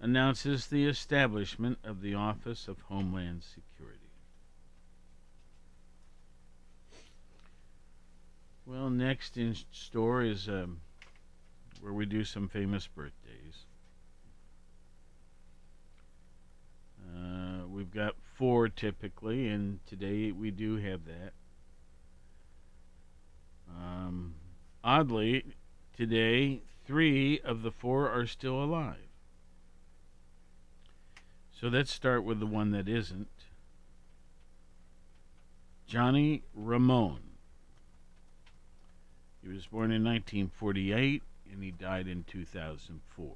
[0.00, 4.10] announces the establishment of the Office of Homeland Security.
[8.66, 10.80] Well, next in store is um,
[11.80, 13.66] where we do some famous birthdays.
[17.08, 21.34] Uh, we've got four typically, and today we do have that.
[23.80, 24.34] Um,
[24.82, 25.44] oddly,
[25.96, 29.08] today, three of the four are still alive.
[31.52, 33.28] So let's start with the one that isn't.
[35.86, 37.20] Johnny Ramone.
[39.42, 41.22] He was born in 1948
[41.52, 43.34] and he died in 2004.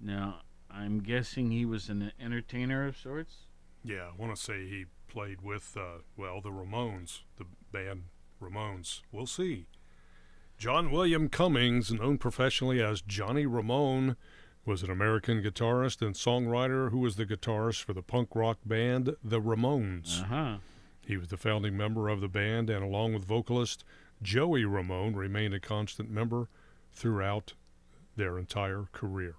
[0.00, 0.40] Now,
[0.70, 3.46] I'm guessing he was an entertainer of sorts?
[3.84, 8.04] Yeah, I want to say he played with, uh, well, the Ramones, the band
[8.40, 9.00] Ramones.
[9.10, 9.66] We'll see.
[10.58, 14.16] John William Cummings, known professionally as Johnny Ramone,
[14.64, 19.16] was an American guitarist and songwriter who was the guitarist for the punk rock band
[19.24, 20.22] The Ramones.
[20.22, 20.58] Uh-huh.
[21.04, 23.84] He was the founding member of the band, and along with vocalist
[24.22, 26.48] Joey Ramone, remained a constant member
[26.92, 27.54] throughout
[28.14, 29.34] their entire career.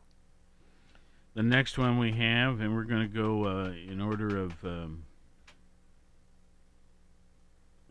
[1.36, 4.64] The next one we have, and we're going to go uh, in order of.
[4.66, 5.06] Um,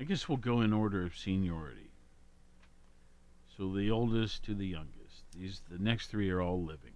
[0.02, 1.92] I guess we'll go in order of seniority.
[3.56, 5.22] So the oldest to the youngest.
[5.32, 6.94] These the next three are all living.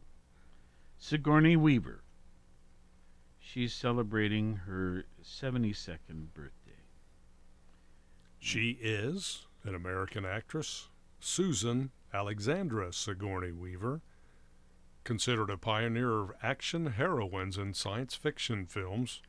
[0.99, 2.03] Sigourney Weaver.
[3.39, 6.83] She's celebrating her 72nd birthday.
[8.41, 10.89] She is an American actress,
[11.21, 14.03] Susan Alexandra Sigourney Weaver,
[15.05, 19.23] considered a pioneer of action heroines in science fiction films.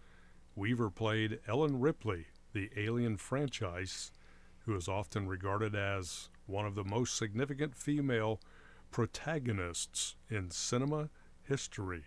[0.55, 4.11] Weaver played Ellen Ripley, the Alien franchise,
[4.65, 8.39] who is often regarded as one of the most significant female
[8.91, 11.09] protagonists in cinema
[11.43, 12.03] history.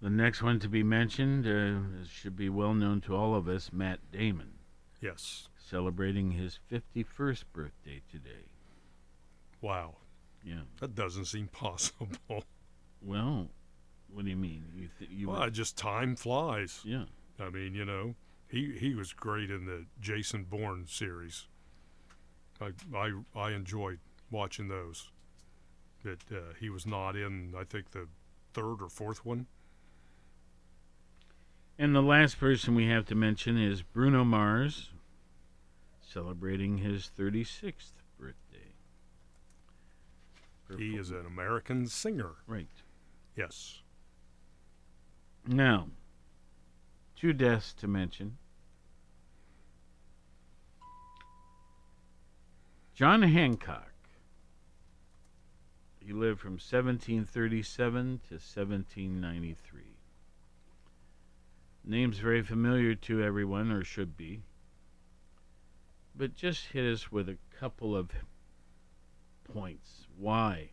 [0.00, 3.70] The next one to be mentioned uh, should be well known to all of us
[3.72, 4.52] Matt Damon.
[5.00, 5.48] Yes.
[5.58, 8.48] Celebrating his 51st birthday today.
[9.60, 9.96] Wow.
[10.44, 10.62] Yeah.
[10.80, 12.44] That doesn't seem possible.
[13.00, 13.50] Well,
[14.08, 14.64] what do you mean?
[14.74, 16.80] You th- you well, just time flies.
[16.84, 17.04] Yeah.
[17.38, 18.14] I mean, you know,
[18.48, 21.46] he he was great in the Jason Bourne series.
[22.60, 23.98] I I I enjoyed
[24.30, 25.10] watching those.
[26.04, 28.06] That uh, he was not in, I think the
[28.52, 29.46] third or fourth one.
[31.78, 34.90] And the last person we have to mention is Bruno Mars,
[36.00, 38.74] celebrating his 36th birthday.
[40.78, 42.32] He is an American singer.
[42.46, 42.68] Right.
[43.34, 43.82] Yes.
[45.46, 45.88] Now,
[47.24, 48.36] two deaths to mention.
[52.94, 53.94] John Hancock.
[56.04, 59.80] He lived from 1737 to 1793.
[61.82, 64.42] Name's very familiar to everyone, or should be.
[66.14, 68.10] But just hit us with a couple of
[69.50, 70.72] points why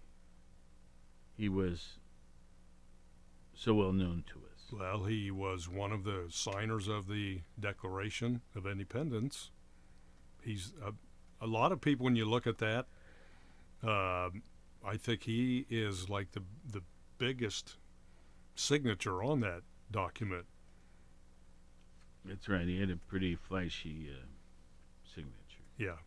[1.37, 1.97] he was
[3.53, 4.40] so well known to.
[4.71, 9.51] Well, he was one of the signers of the Declaration of Independence.
[10.41, 10.93] He's a,
[11.43, 12.87] a lot of people when you look at that.
[13.83, 14.29] Uh,
[14.85, 16.81] I think he is like the the
[17.17, 17.77] biggest
[18.55, 19.61] signature on that
[19.91, 20.45] document.
[22.25, 22.67] That's right.
[22.67, 24.25] He had a pretty flashy uh,
[25.03, 25.31] signature.
[25.77, 25.97] Yeah.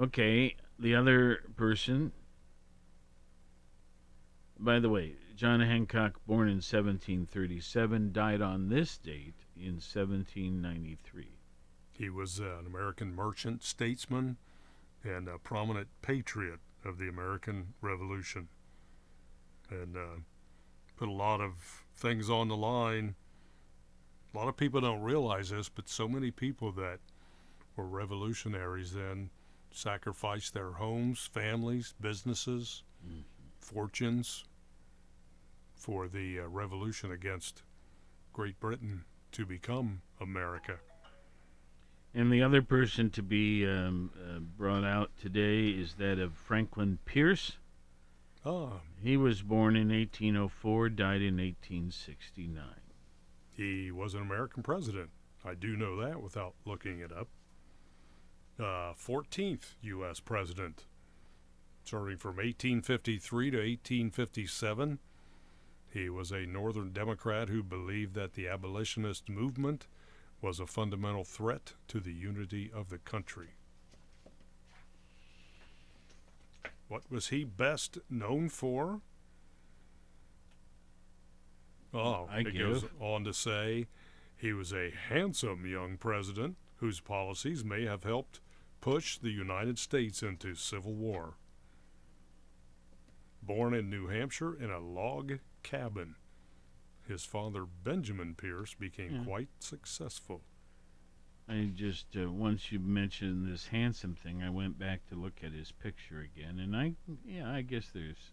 [0.00, 2.12] Okay, the other person.
[4.58, 11.28] By the way, John Hancock, born in 1737, died on this date in 1793.
[11.92, 14.38] He was an American merchant, statesman,
[15.04, 18.48] and a prominent patriot of the American Revolution.
[19.70, 20.20] And uh,
[20.96, 23.14] put a lot of things on the line.
[24.34, 26.98] A lot of people don't realize this, but so many people that
[27.76, 29.30] were revolutionaries then
[29.70, 33.20] sacrificed their homes, families, businesses, mm-hmm.
[33.60, 34.42] fortunes
[35.78, 37.62] for the uh, revolution against
[38.32, 40.80] Great Britain to become America.
[42.14, 46.98] And the other person to be um, uh, brought out today is that of Franklin
[47.04, 47.58] Pierce.
[48.44, 48.80] Ah.
[49.02, 52.64] He was born in 1804, died in 1869.
[53.52, 55.10] He was an American president.
[55.44, 57.28] I do know that without looking it up.
[58.58, 60.18] Uh, 14th U.S.
[60.18, 60.86] president,
[61.84, 64.98] serving from 1853 to 1857.
[65.90, 69.86] He was a Northern Democrat who believed that the abolitionist movement
[70.40, 73.54] was a fundamental threat to the unity of the country.
[76.88, 79.00] What was he best known for?
[81.92, 83.86] Oh, I it goes on to say
[84.36, 88.40] he was a handsome young president whose policies may have helped
[88.80, 91.34] push the United States into civil war.
[93.42, 96.16] Born in New Hampshire in a log cabin,
[97.06, 99.24] his father Benjamin Pierce became Yeah.
[99.24, 100.42] quite successful.
[101.48, 105.52] I just uh, once you mentioned this handsome thing, I went back to look at
[105.52, 106.94] his picture again, and I
[107.24, 108.32] yeah, I guess there's,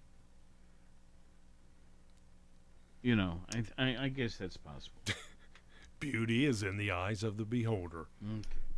[3.01, 5.01] you know, I I, I guess that's possible.
[6.01, 8.07] Beauty is in the eyes of the beholder.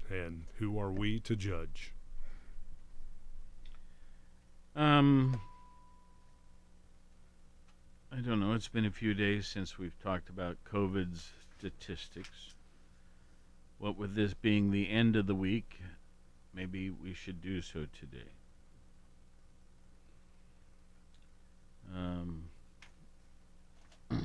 [0.05, 0.19] Okay.
[0.25, 1.93] And who are we to judge?
[4.75, 5.41] Um,
[8.11, 8.53] I don't know.
[8.53, 12.53] It's been a few days since we've talked about COVID's statistics.
[13.79, 15.81] What with this being the end of the week,
[16.53, 18.31] maybe we should do so today.
[21.93, 22.43] Um,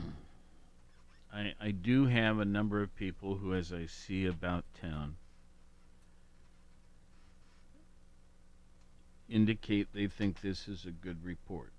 [1.32, 5.16] I I do have a number of people who, as I see about town,
[9.28, 11.72] indicate they think this is a good report.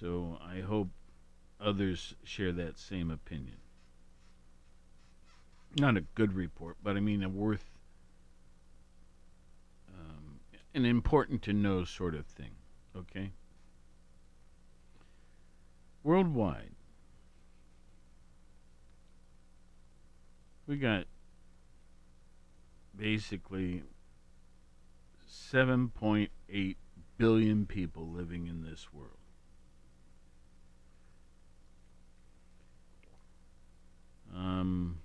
[0.00, 0.88] So I hope
[1.60, 3.58] others share that same opinion.
[5.78, 7.70] Not a good report, but I mean a worth,
[9.88, 10.40] um,
[10.74, 12.52] an important to know sort of thing.
[12.96, 13.32] Okay?
[16.02, 16.72] Worldwide,
[20.66, 21.04] we got
[22.96, 23.82] basically
[25.30, 26.76] 7.8
[27.18, 29.21] billion people living in this world.
[34.34, 34.98] Um,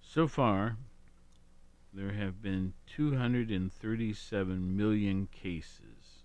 [0.00, 0.76] so far,
[1.92, 6.24] there have been 237 million cases,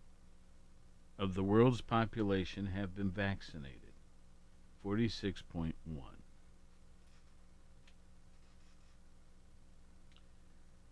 [1.19, 3.81] of the world's population have been vaccinated.
[4.85, 5.73] 46.1.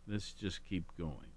[0.05, 1.31] Let's just keep going.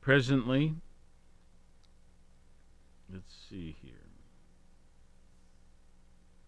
[0.09, 0.73] Presently,
[3.13, 3.93] let's see here.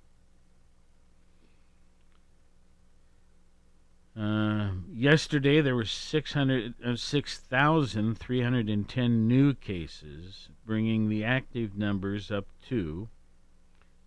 [4.16, 13.08] Uh, yesterday there were 600, uh, 6,310 new cases, bringing the active numbers up to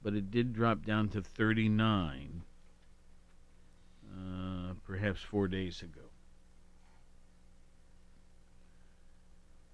[0.00, 2.44] but it did drop down to 39,
[4.18, 6.08] uh, perhaps four days ago.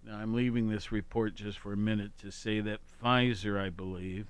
[0.05, 4.26] Now, I'm leaving this report just for a minute to say that Pfizer, I believe,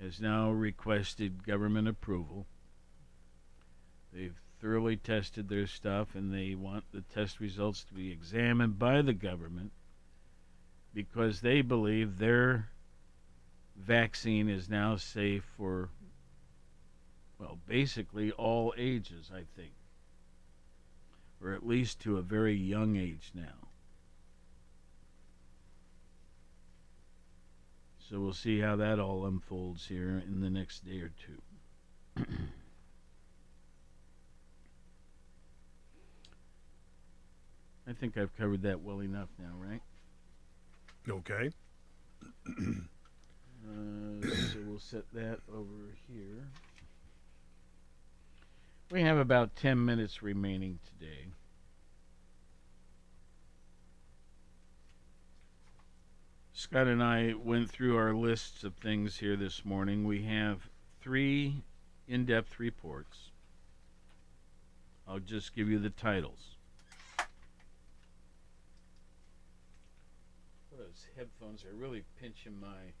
[0.00, 2.46] has now requested government approval.
[4.12, 9.00] They've thoroughly tested their stuff and they want the test results to be examined by
[9.02, 9.72] the government
[10.92, 12.70] because they believe their
[13.76, 15.90] vaccine is now safe for,
[17.38, 19.72] well, basically all ages, I think
[21.42, 23.68] or at least to a very young age now.
[27.98, 31.42] So we'll see how that all unfolds here in the next day or two.
[37.88, 39.82] I think I've covered that well enough now, right?
[41.08, 41.50] Okay.
[43.68, 46.46] Uh, so we'll set that over here.
[48.90, 51.26] We have about 10 minutes remaining today.
[56.52, 60.04] Scott and I went through our lists of things here this morning.
[60.04, 60.68] We have
[61.00, 61.64] three
[62.06, 63.30] in depth reports.
[65.08, 66.56] I'll just give you the titles.
[70.70, 72.92] Those headphones are really pinching my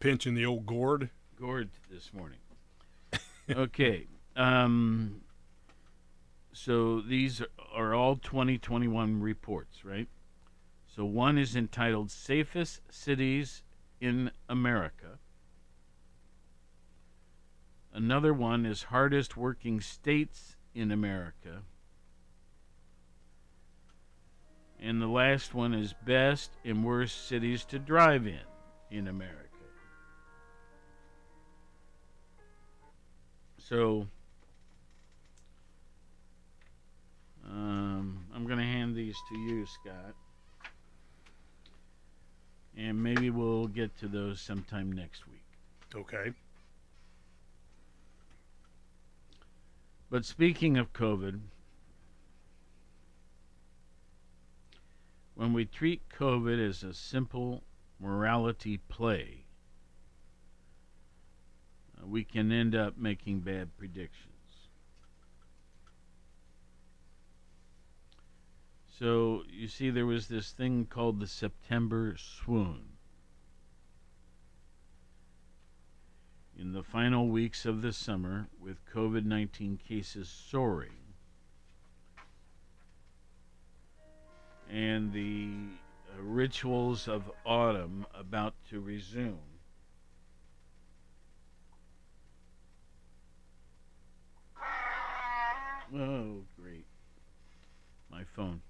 [0.00, 1.10] Pinching the old gourd.
[1.36, 2.40] gourd this morning.
[3.50, 4.06] okay.
[4.36, 5.20] Um,
[6.52, 7.42] so these
[7.74, 10.08] are all 2021 reports, right?
[10.86, 13.62] So one is entitled Safest Cities
[14.00, 15.18] in America.
[17.92, 21.62] Another one is Hardest Working States in America.
[24.80, 28.40] And the last one is best and worst cities to drive in
[28.90, 29.40] in America.
[33.58, 34.08] So
[37.50, 40.14] um, I'm going to hand these to you, Scott.
[42.76, 45.44] And maybe we'll get to those sometime next week.
[45.94, 46.32] Okay.
[50.10, 51.40] But speaking of COVID,
[55.34, 57.62] when we treat COVID as a simple
[58.00, 59.44] morality play,
[62.00, 64.33] uh, we can end up making bad predictions.
[68.98, 72.90] So, you see, there was this thing called the September swoon.
[76.56, 80.92] In the final weeks of the summer, with COVID 19 cases soaring,
[84.70, 85.48] and the
[86.16, 89.40] uh, rituals of autumn about to resume.
[95.92, 96.86] Oh, great.
[98.08, 98.62] My phone.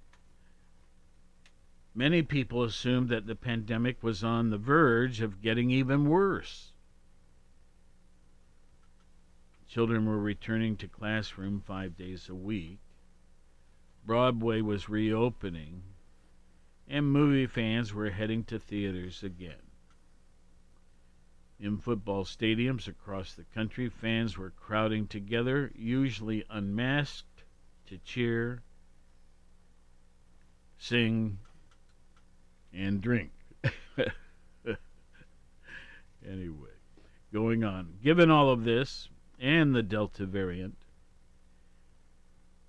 [1.95, 6.72] Many people assumed that the pandemic was on the verge of getting even worse.
[9.68, 12.80] Children were returning to classroom five days a week.
[14.05, 15.82] Broadway was reopening,
[16.88, 19.62] and movie fans were heading to theaters again.
[21.61, 27.45] In football stadiums across the country, fans were crowding together, usually unmasked,
[27.86, 28.62] to cheer,
[30.76, 31.38] sing,
[32.74, 33.30] and drink.
[36.26, 36.70] anyway,
[37.32, 37.94] going on.
[38.02, 39.08] Given all of this
[39.38, 40.76] and the Delta variant,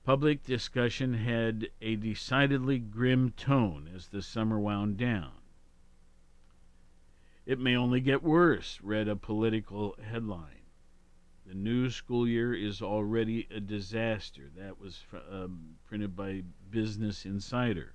[0.05, 5.31] Public discussion had a decidedly grim tone as the summer wound down.
[7.47, 10.61] It may only get worse, read a political headline.
[11.47, 14.51] The new school year is already a disaster.
[14.55, 17.94] That was um, printed by Business Insider.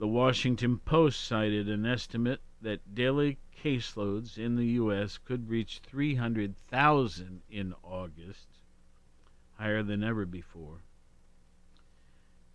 [0.00, 5.18] The Washington Post cited an estimate that daily caseloads in the U.S.
[5.18, 8.48] could reach 300,000 in August
[9.58, 10.78] higher than ever before.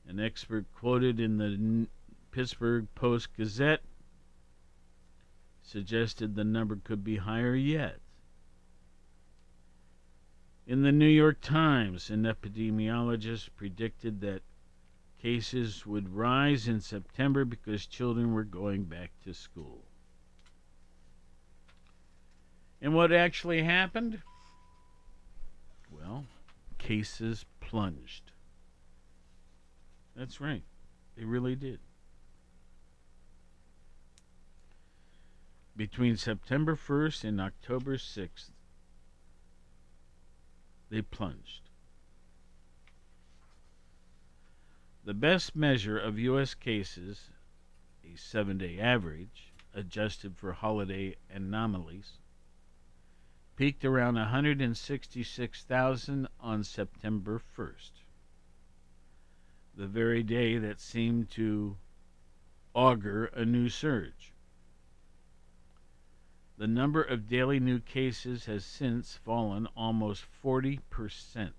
[0.08, 1.88] An expert quoted in the
[2.32, 3.84] Pittsburgh Post Gazette
[5.62, 8.00] suggested the number could be higher yet.
[10.66, 14.42] In the New York Times, an epidemiologist predicted that
[15.26, 19.82] cases would rise in September because children were going back to school.
[22.80, 24.22] And what actually happened?
[25.90, 26.26] Well,
[26.78, 28.34] cases plunged.
[30.16, 30.62] That's right.
[31.18, 31.80] They really did.
[35.76, 38.52] Between September 1st and October 6th,
[40.92, 41.65] they plunged.
[45.06, 46.56] The best measure of U.S.
[46.56, 47.30] cases,
[48.04, 52.14] a seven day average, adjusted for holiday anomalies,
[53.56, 57.92] peaked around 166,000 on September 1st,
[59.76, 61.78] the very day that seemed to
[62.74, 64.34] augur a new surge.
[66.58, 71.52] The number of daily new cases has since fallen almost 40%.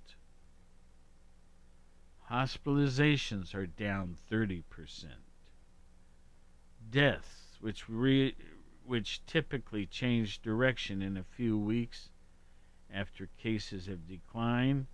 [2.30, 4.64] Hospitalizations are down 30%.
[6.90, 8.34] Deaths, which re-
[8.84, 12.10] which typically change direction in a few weeks
[12.92, 14.86] after cases have declined,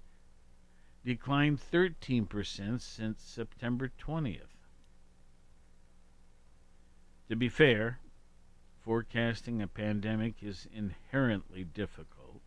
[1.05, 4.57] declined 13% since September 20th.
[7.29, 7.99] To be fair,
[8.81, 12.43] forecasting a pandemic is inherently difficult.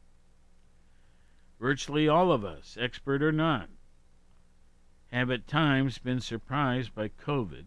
[1.59, 3.69] Virtually all of us, expert or not,
[5.15, 7.63] have at times been surprised by COVID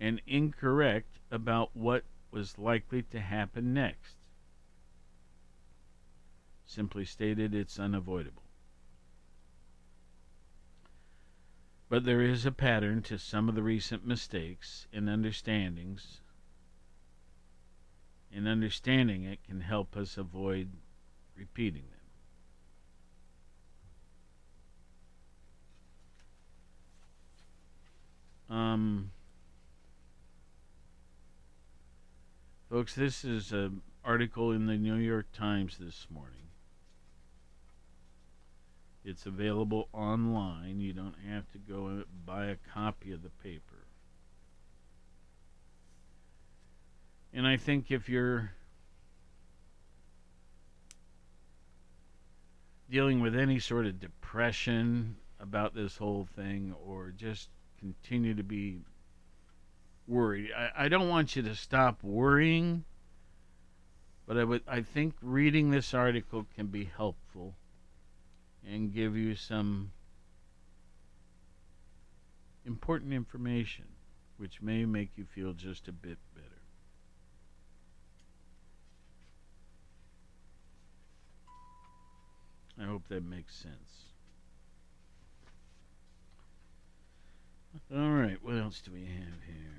[0.00, 4.16] and incorrect about what was likely to happen next.
[6.64, 8.44] Simply stated, it's unavoidable.
[11.90, 16.22] But there is a pattern to some of the recent mistakes and understandings,
[18.32, 20.70] and understanding it can help us avoid
[21.36, 21.99] repeating them.
[28.50, 29.12] Um,
[32.68, 36.36] Folks, this is an article in the New York Times this morning.
[39.04, 40.78] It's available online.
[40.78, 43.86] You don't have to go buy a copy of the paper.
[47.32, 48.52] And I think if you're
[52.88, 57.48] dealing with any sort of depression about this whole thing or just
[57.80, 58.80] continue to be
[60.06, 62.84] worried, I, I don't want you to stop worrying,
[64.26, 67.54] but I would I think reading this article can be helpful
[68.66, 69.92] and give you some
[72.64, 73.86] important information
[74.36, 76.46] which may make you feel just a bit better.
[82.80, 84.09] I hope that makes sense.
[87.92, 89.70] All right, what else do we have here?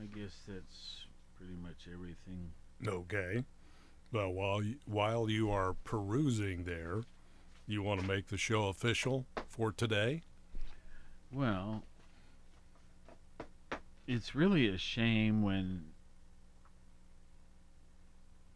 [0.00, 1.06] I guess that's
[1.36, 2.52] pretty much everything.
[2.86, 3.44] Okay.
[4.12, 7.02] Well, while you, while you are perusing there,
[7.66, 10.22] you want to make the show official for today?
[11.30, 11.82] Well,
[14.08, 15.84] it's really a shame when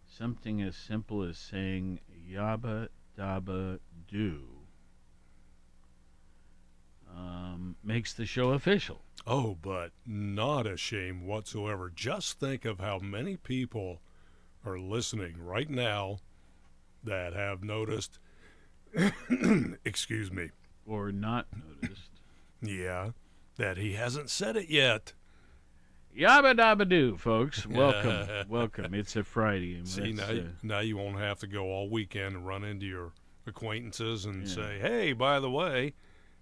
[0.08, 2.88] something as simple as saying yabba
[3.18, 3.78] dabba
[4.08, 4.40] do
[7.14, 9.02] um, makes the show official.
[9.26, 11.92] Oh, but not a shame whatsoever.
[11.94, 14.00] Just think of how many people
[14.64, 16.20] are listening right now
[17.04, 18.18] that have noticed,
[19.84, 20.48] excuse me,
[20.86, 22.10] or not noticed.
[22.62, 23.10] yeah,
[23.58, 25.12] that he hasn't said it yet.
[26.16, 27.66] Yabba dabba do, folks.
[27.66, 28.92] Welcome, welcome.
[28.94, 29.76] It's a Friday.
[29.76, 32.64] And See, now, you- uh, now you won't have to go all weekend and run
[32.64, 33.12] into your
[33.46, 34.54] acquaintances and Yeah.
[34.54, 35.94] say, hey, by the way,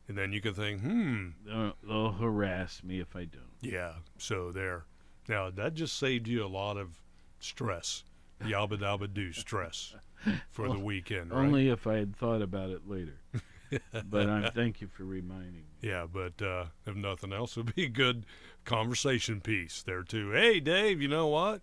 [0.08, 3.44] and then you can think, hmm, they'll, they'll harass me if I don't.
[3.60, 4.84] Yeah, so there.
[5.28, 6.98] Now that just saved you a lot of
[7.38, 8.02] stress,
[8.42, 9.94] Yabba dabba doo stress
[10.50, 11.38] for the weekend, right?
[11.38, 13.14] Only if I had thought about it later.
[14.08, 15.62] but I thank you for reminding me.
[15.80, 18.26] Yeah, but uh, if nothing else, it'd be a good
[18.64, 20.30] conversation piece there too.
[20.32, 21.62] Hey, Dave, you know what?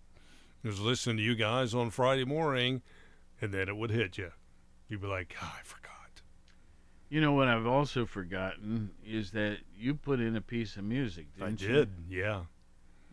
[0.64, 2.82] I was listening to you guys on Friday morning,
[3.40, 4.32] and then it would hit you.
[4.88, 5.88] You'd be like, "God, I forgot.
[7.10, 11.28] You know what I've also forgotten is that you put in a piece of music,
[11.40, 11.68] I didn't you?
[11.68, 12.42] did, yeah.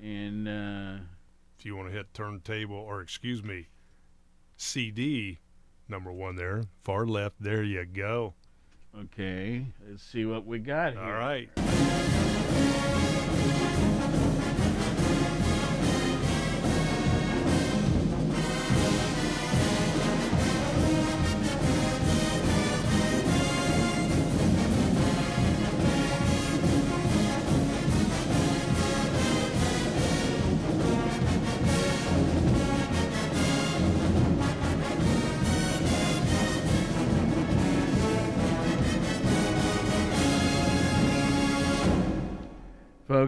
[0.02, 1.04] And uh,
[1.58, 3.68] If you want to hit turntable, or excuse me,
[4.58, 5.40] CD
[5.88, 7.36] number one there, far left.
[7.40, 8.34] There you go.
[9.04, 11.02] Okay, let's see what we got here.
[11.02, 11.50] All right.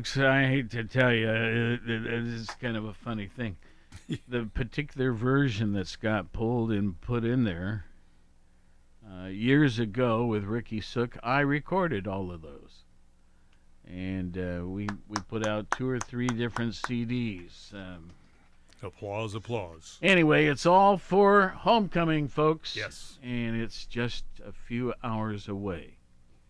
[0.07, 3.57] Folks, I hate to tell you, it, it, it is kind of a funny thing.
[4.27, 7.85] the particular version that Scott pulled and put in there
[9.05, 12.85] uh, years ago with Ricky Sook, I recorded all of those,
[13.85, 17.73] and uh, we we put out two or three different CDs.
[17.73, 18.11] Um,
[18.81, 19.99] applause, applause.
[20.01, 22.77] Anyway, it's all for homecoming, folks.
[22.77, 23.19] Yes.
[23.21, 25.96] and it's just a few hours away.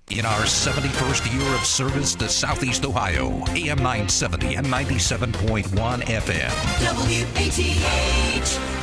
[0.10, 5.66] In our 71st year of service to Southeast Ohio, AM 970 and 97.1
[6.04, 6.50] FM.
[6.82, 8.77] WATH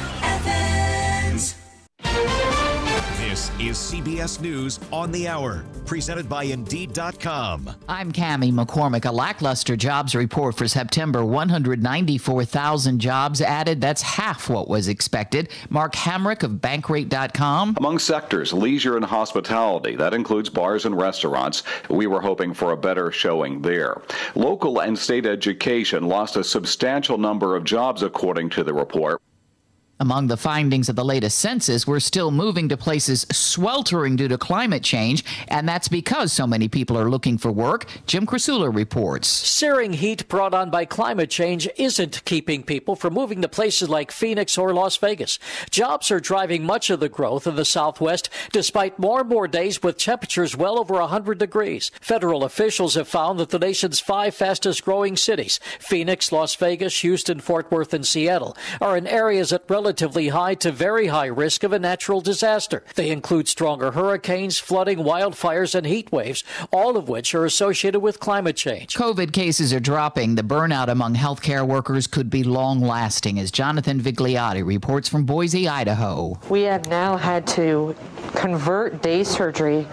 [3.35, 7.69] This is CBS News on the Hour, presented by Indeed.com.
[7.89, 9.07] I'm Cami McCormick.
[9.07, 13.81] A lackluster jobs report for September 194,000 jobs added.
[13.81, 15.49] That's half what was expected.
[15.69, 17.75] Mark Hamrick of Bankrate.com.
[17.77, 21.65] Among sectors, leisure and hospitality, that includes bars and restaurants.
[21.91, 24.01] We were hoping for a better showing there.
[24.37, 29.21] Local and state education lost a substantial number of jobs, according to the report.
[30.01, 34.37] Among the findings of the latest census, we're still moving to places sweltering due to
[34.37, 37.87] climate change, and that's because so many people are looking for work.
[38.05, 39.29] Jim Krasula reports.
[39.29, 44.11] Searing heat brought on by climate change isn't keeping people from moving to places like
[44.11, 45.39] Phoenix or Las Vegas.
[45.71, 49.81] Jobs are driving much of the growth in the Southwest, despite more and more days
[49.81, 51.93] with temperatures well over 100 degrees.
[52.01, 57.39] Federal officials have found that the nation's five fastest growing cities, Phoenix, Las Vegas, Houston,
[57.39, 61.63] Fort Worth, and Seattle, are in areas at relatively relatively high to very high risk
[61.63, 62.83] of a natural disaster.
[62.95, 68.19] They include stronger hurricanes, flooding, wildfires, and heat waves, all of which are associated with
[68.19, 68.97] climate change.
[68.97, 70.37] COVID cases are dropping.
[70.37, 75.69] The burnout among healthcare workers could be long lasting, as Jonathan Vigliotti reports from Boise,
[75.69, 76.39] Idaho.
[76.49, 77.95] We have now had to
[78.35, 79.87] convert day surgery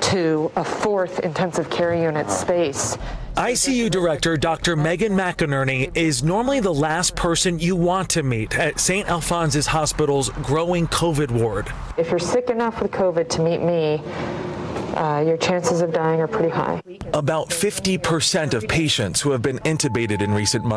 [0.00, 2.96] to a fourth intensive care unit space.
[3.36, 4.76] ICU Director Dr.
[4.76, 9.08] Megan McInerney is normally the last person you want to meet at St.
[9.08, 11.72] Alphonsus Hospital's growing COVID ward.
[11.96, 14.02] If you're sick enough with COVID to meet me,
[14.96, 16.82] uh, your chances of dying are pretty high.
[17.14, 20.70] About 50% of patients who have been intubated in recent months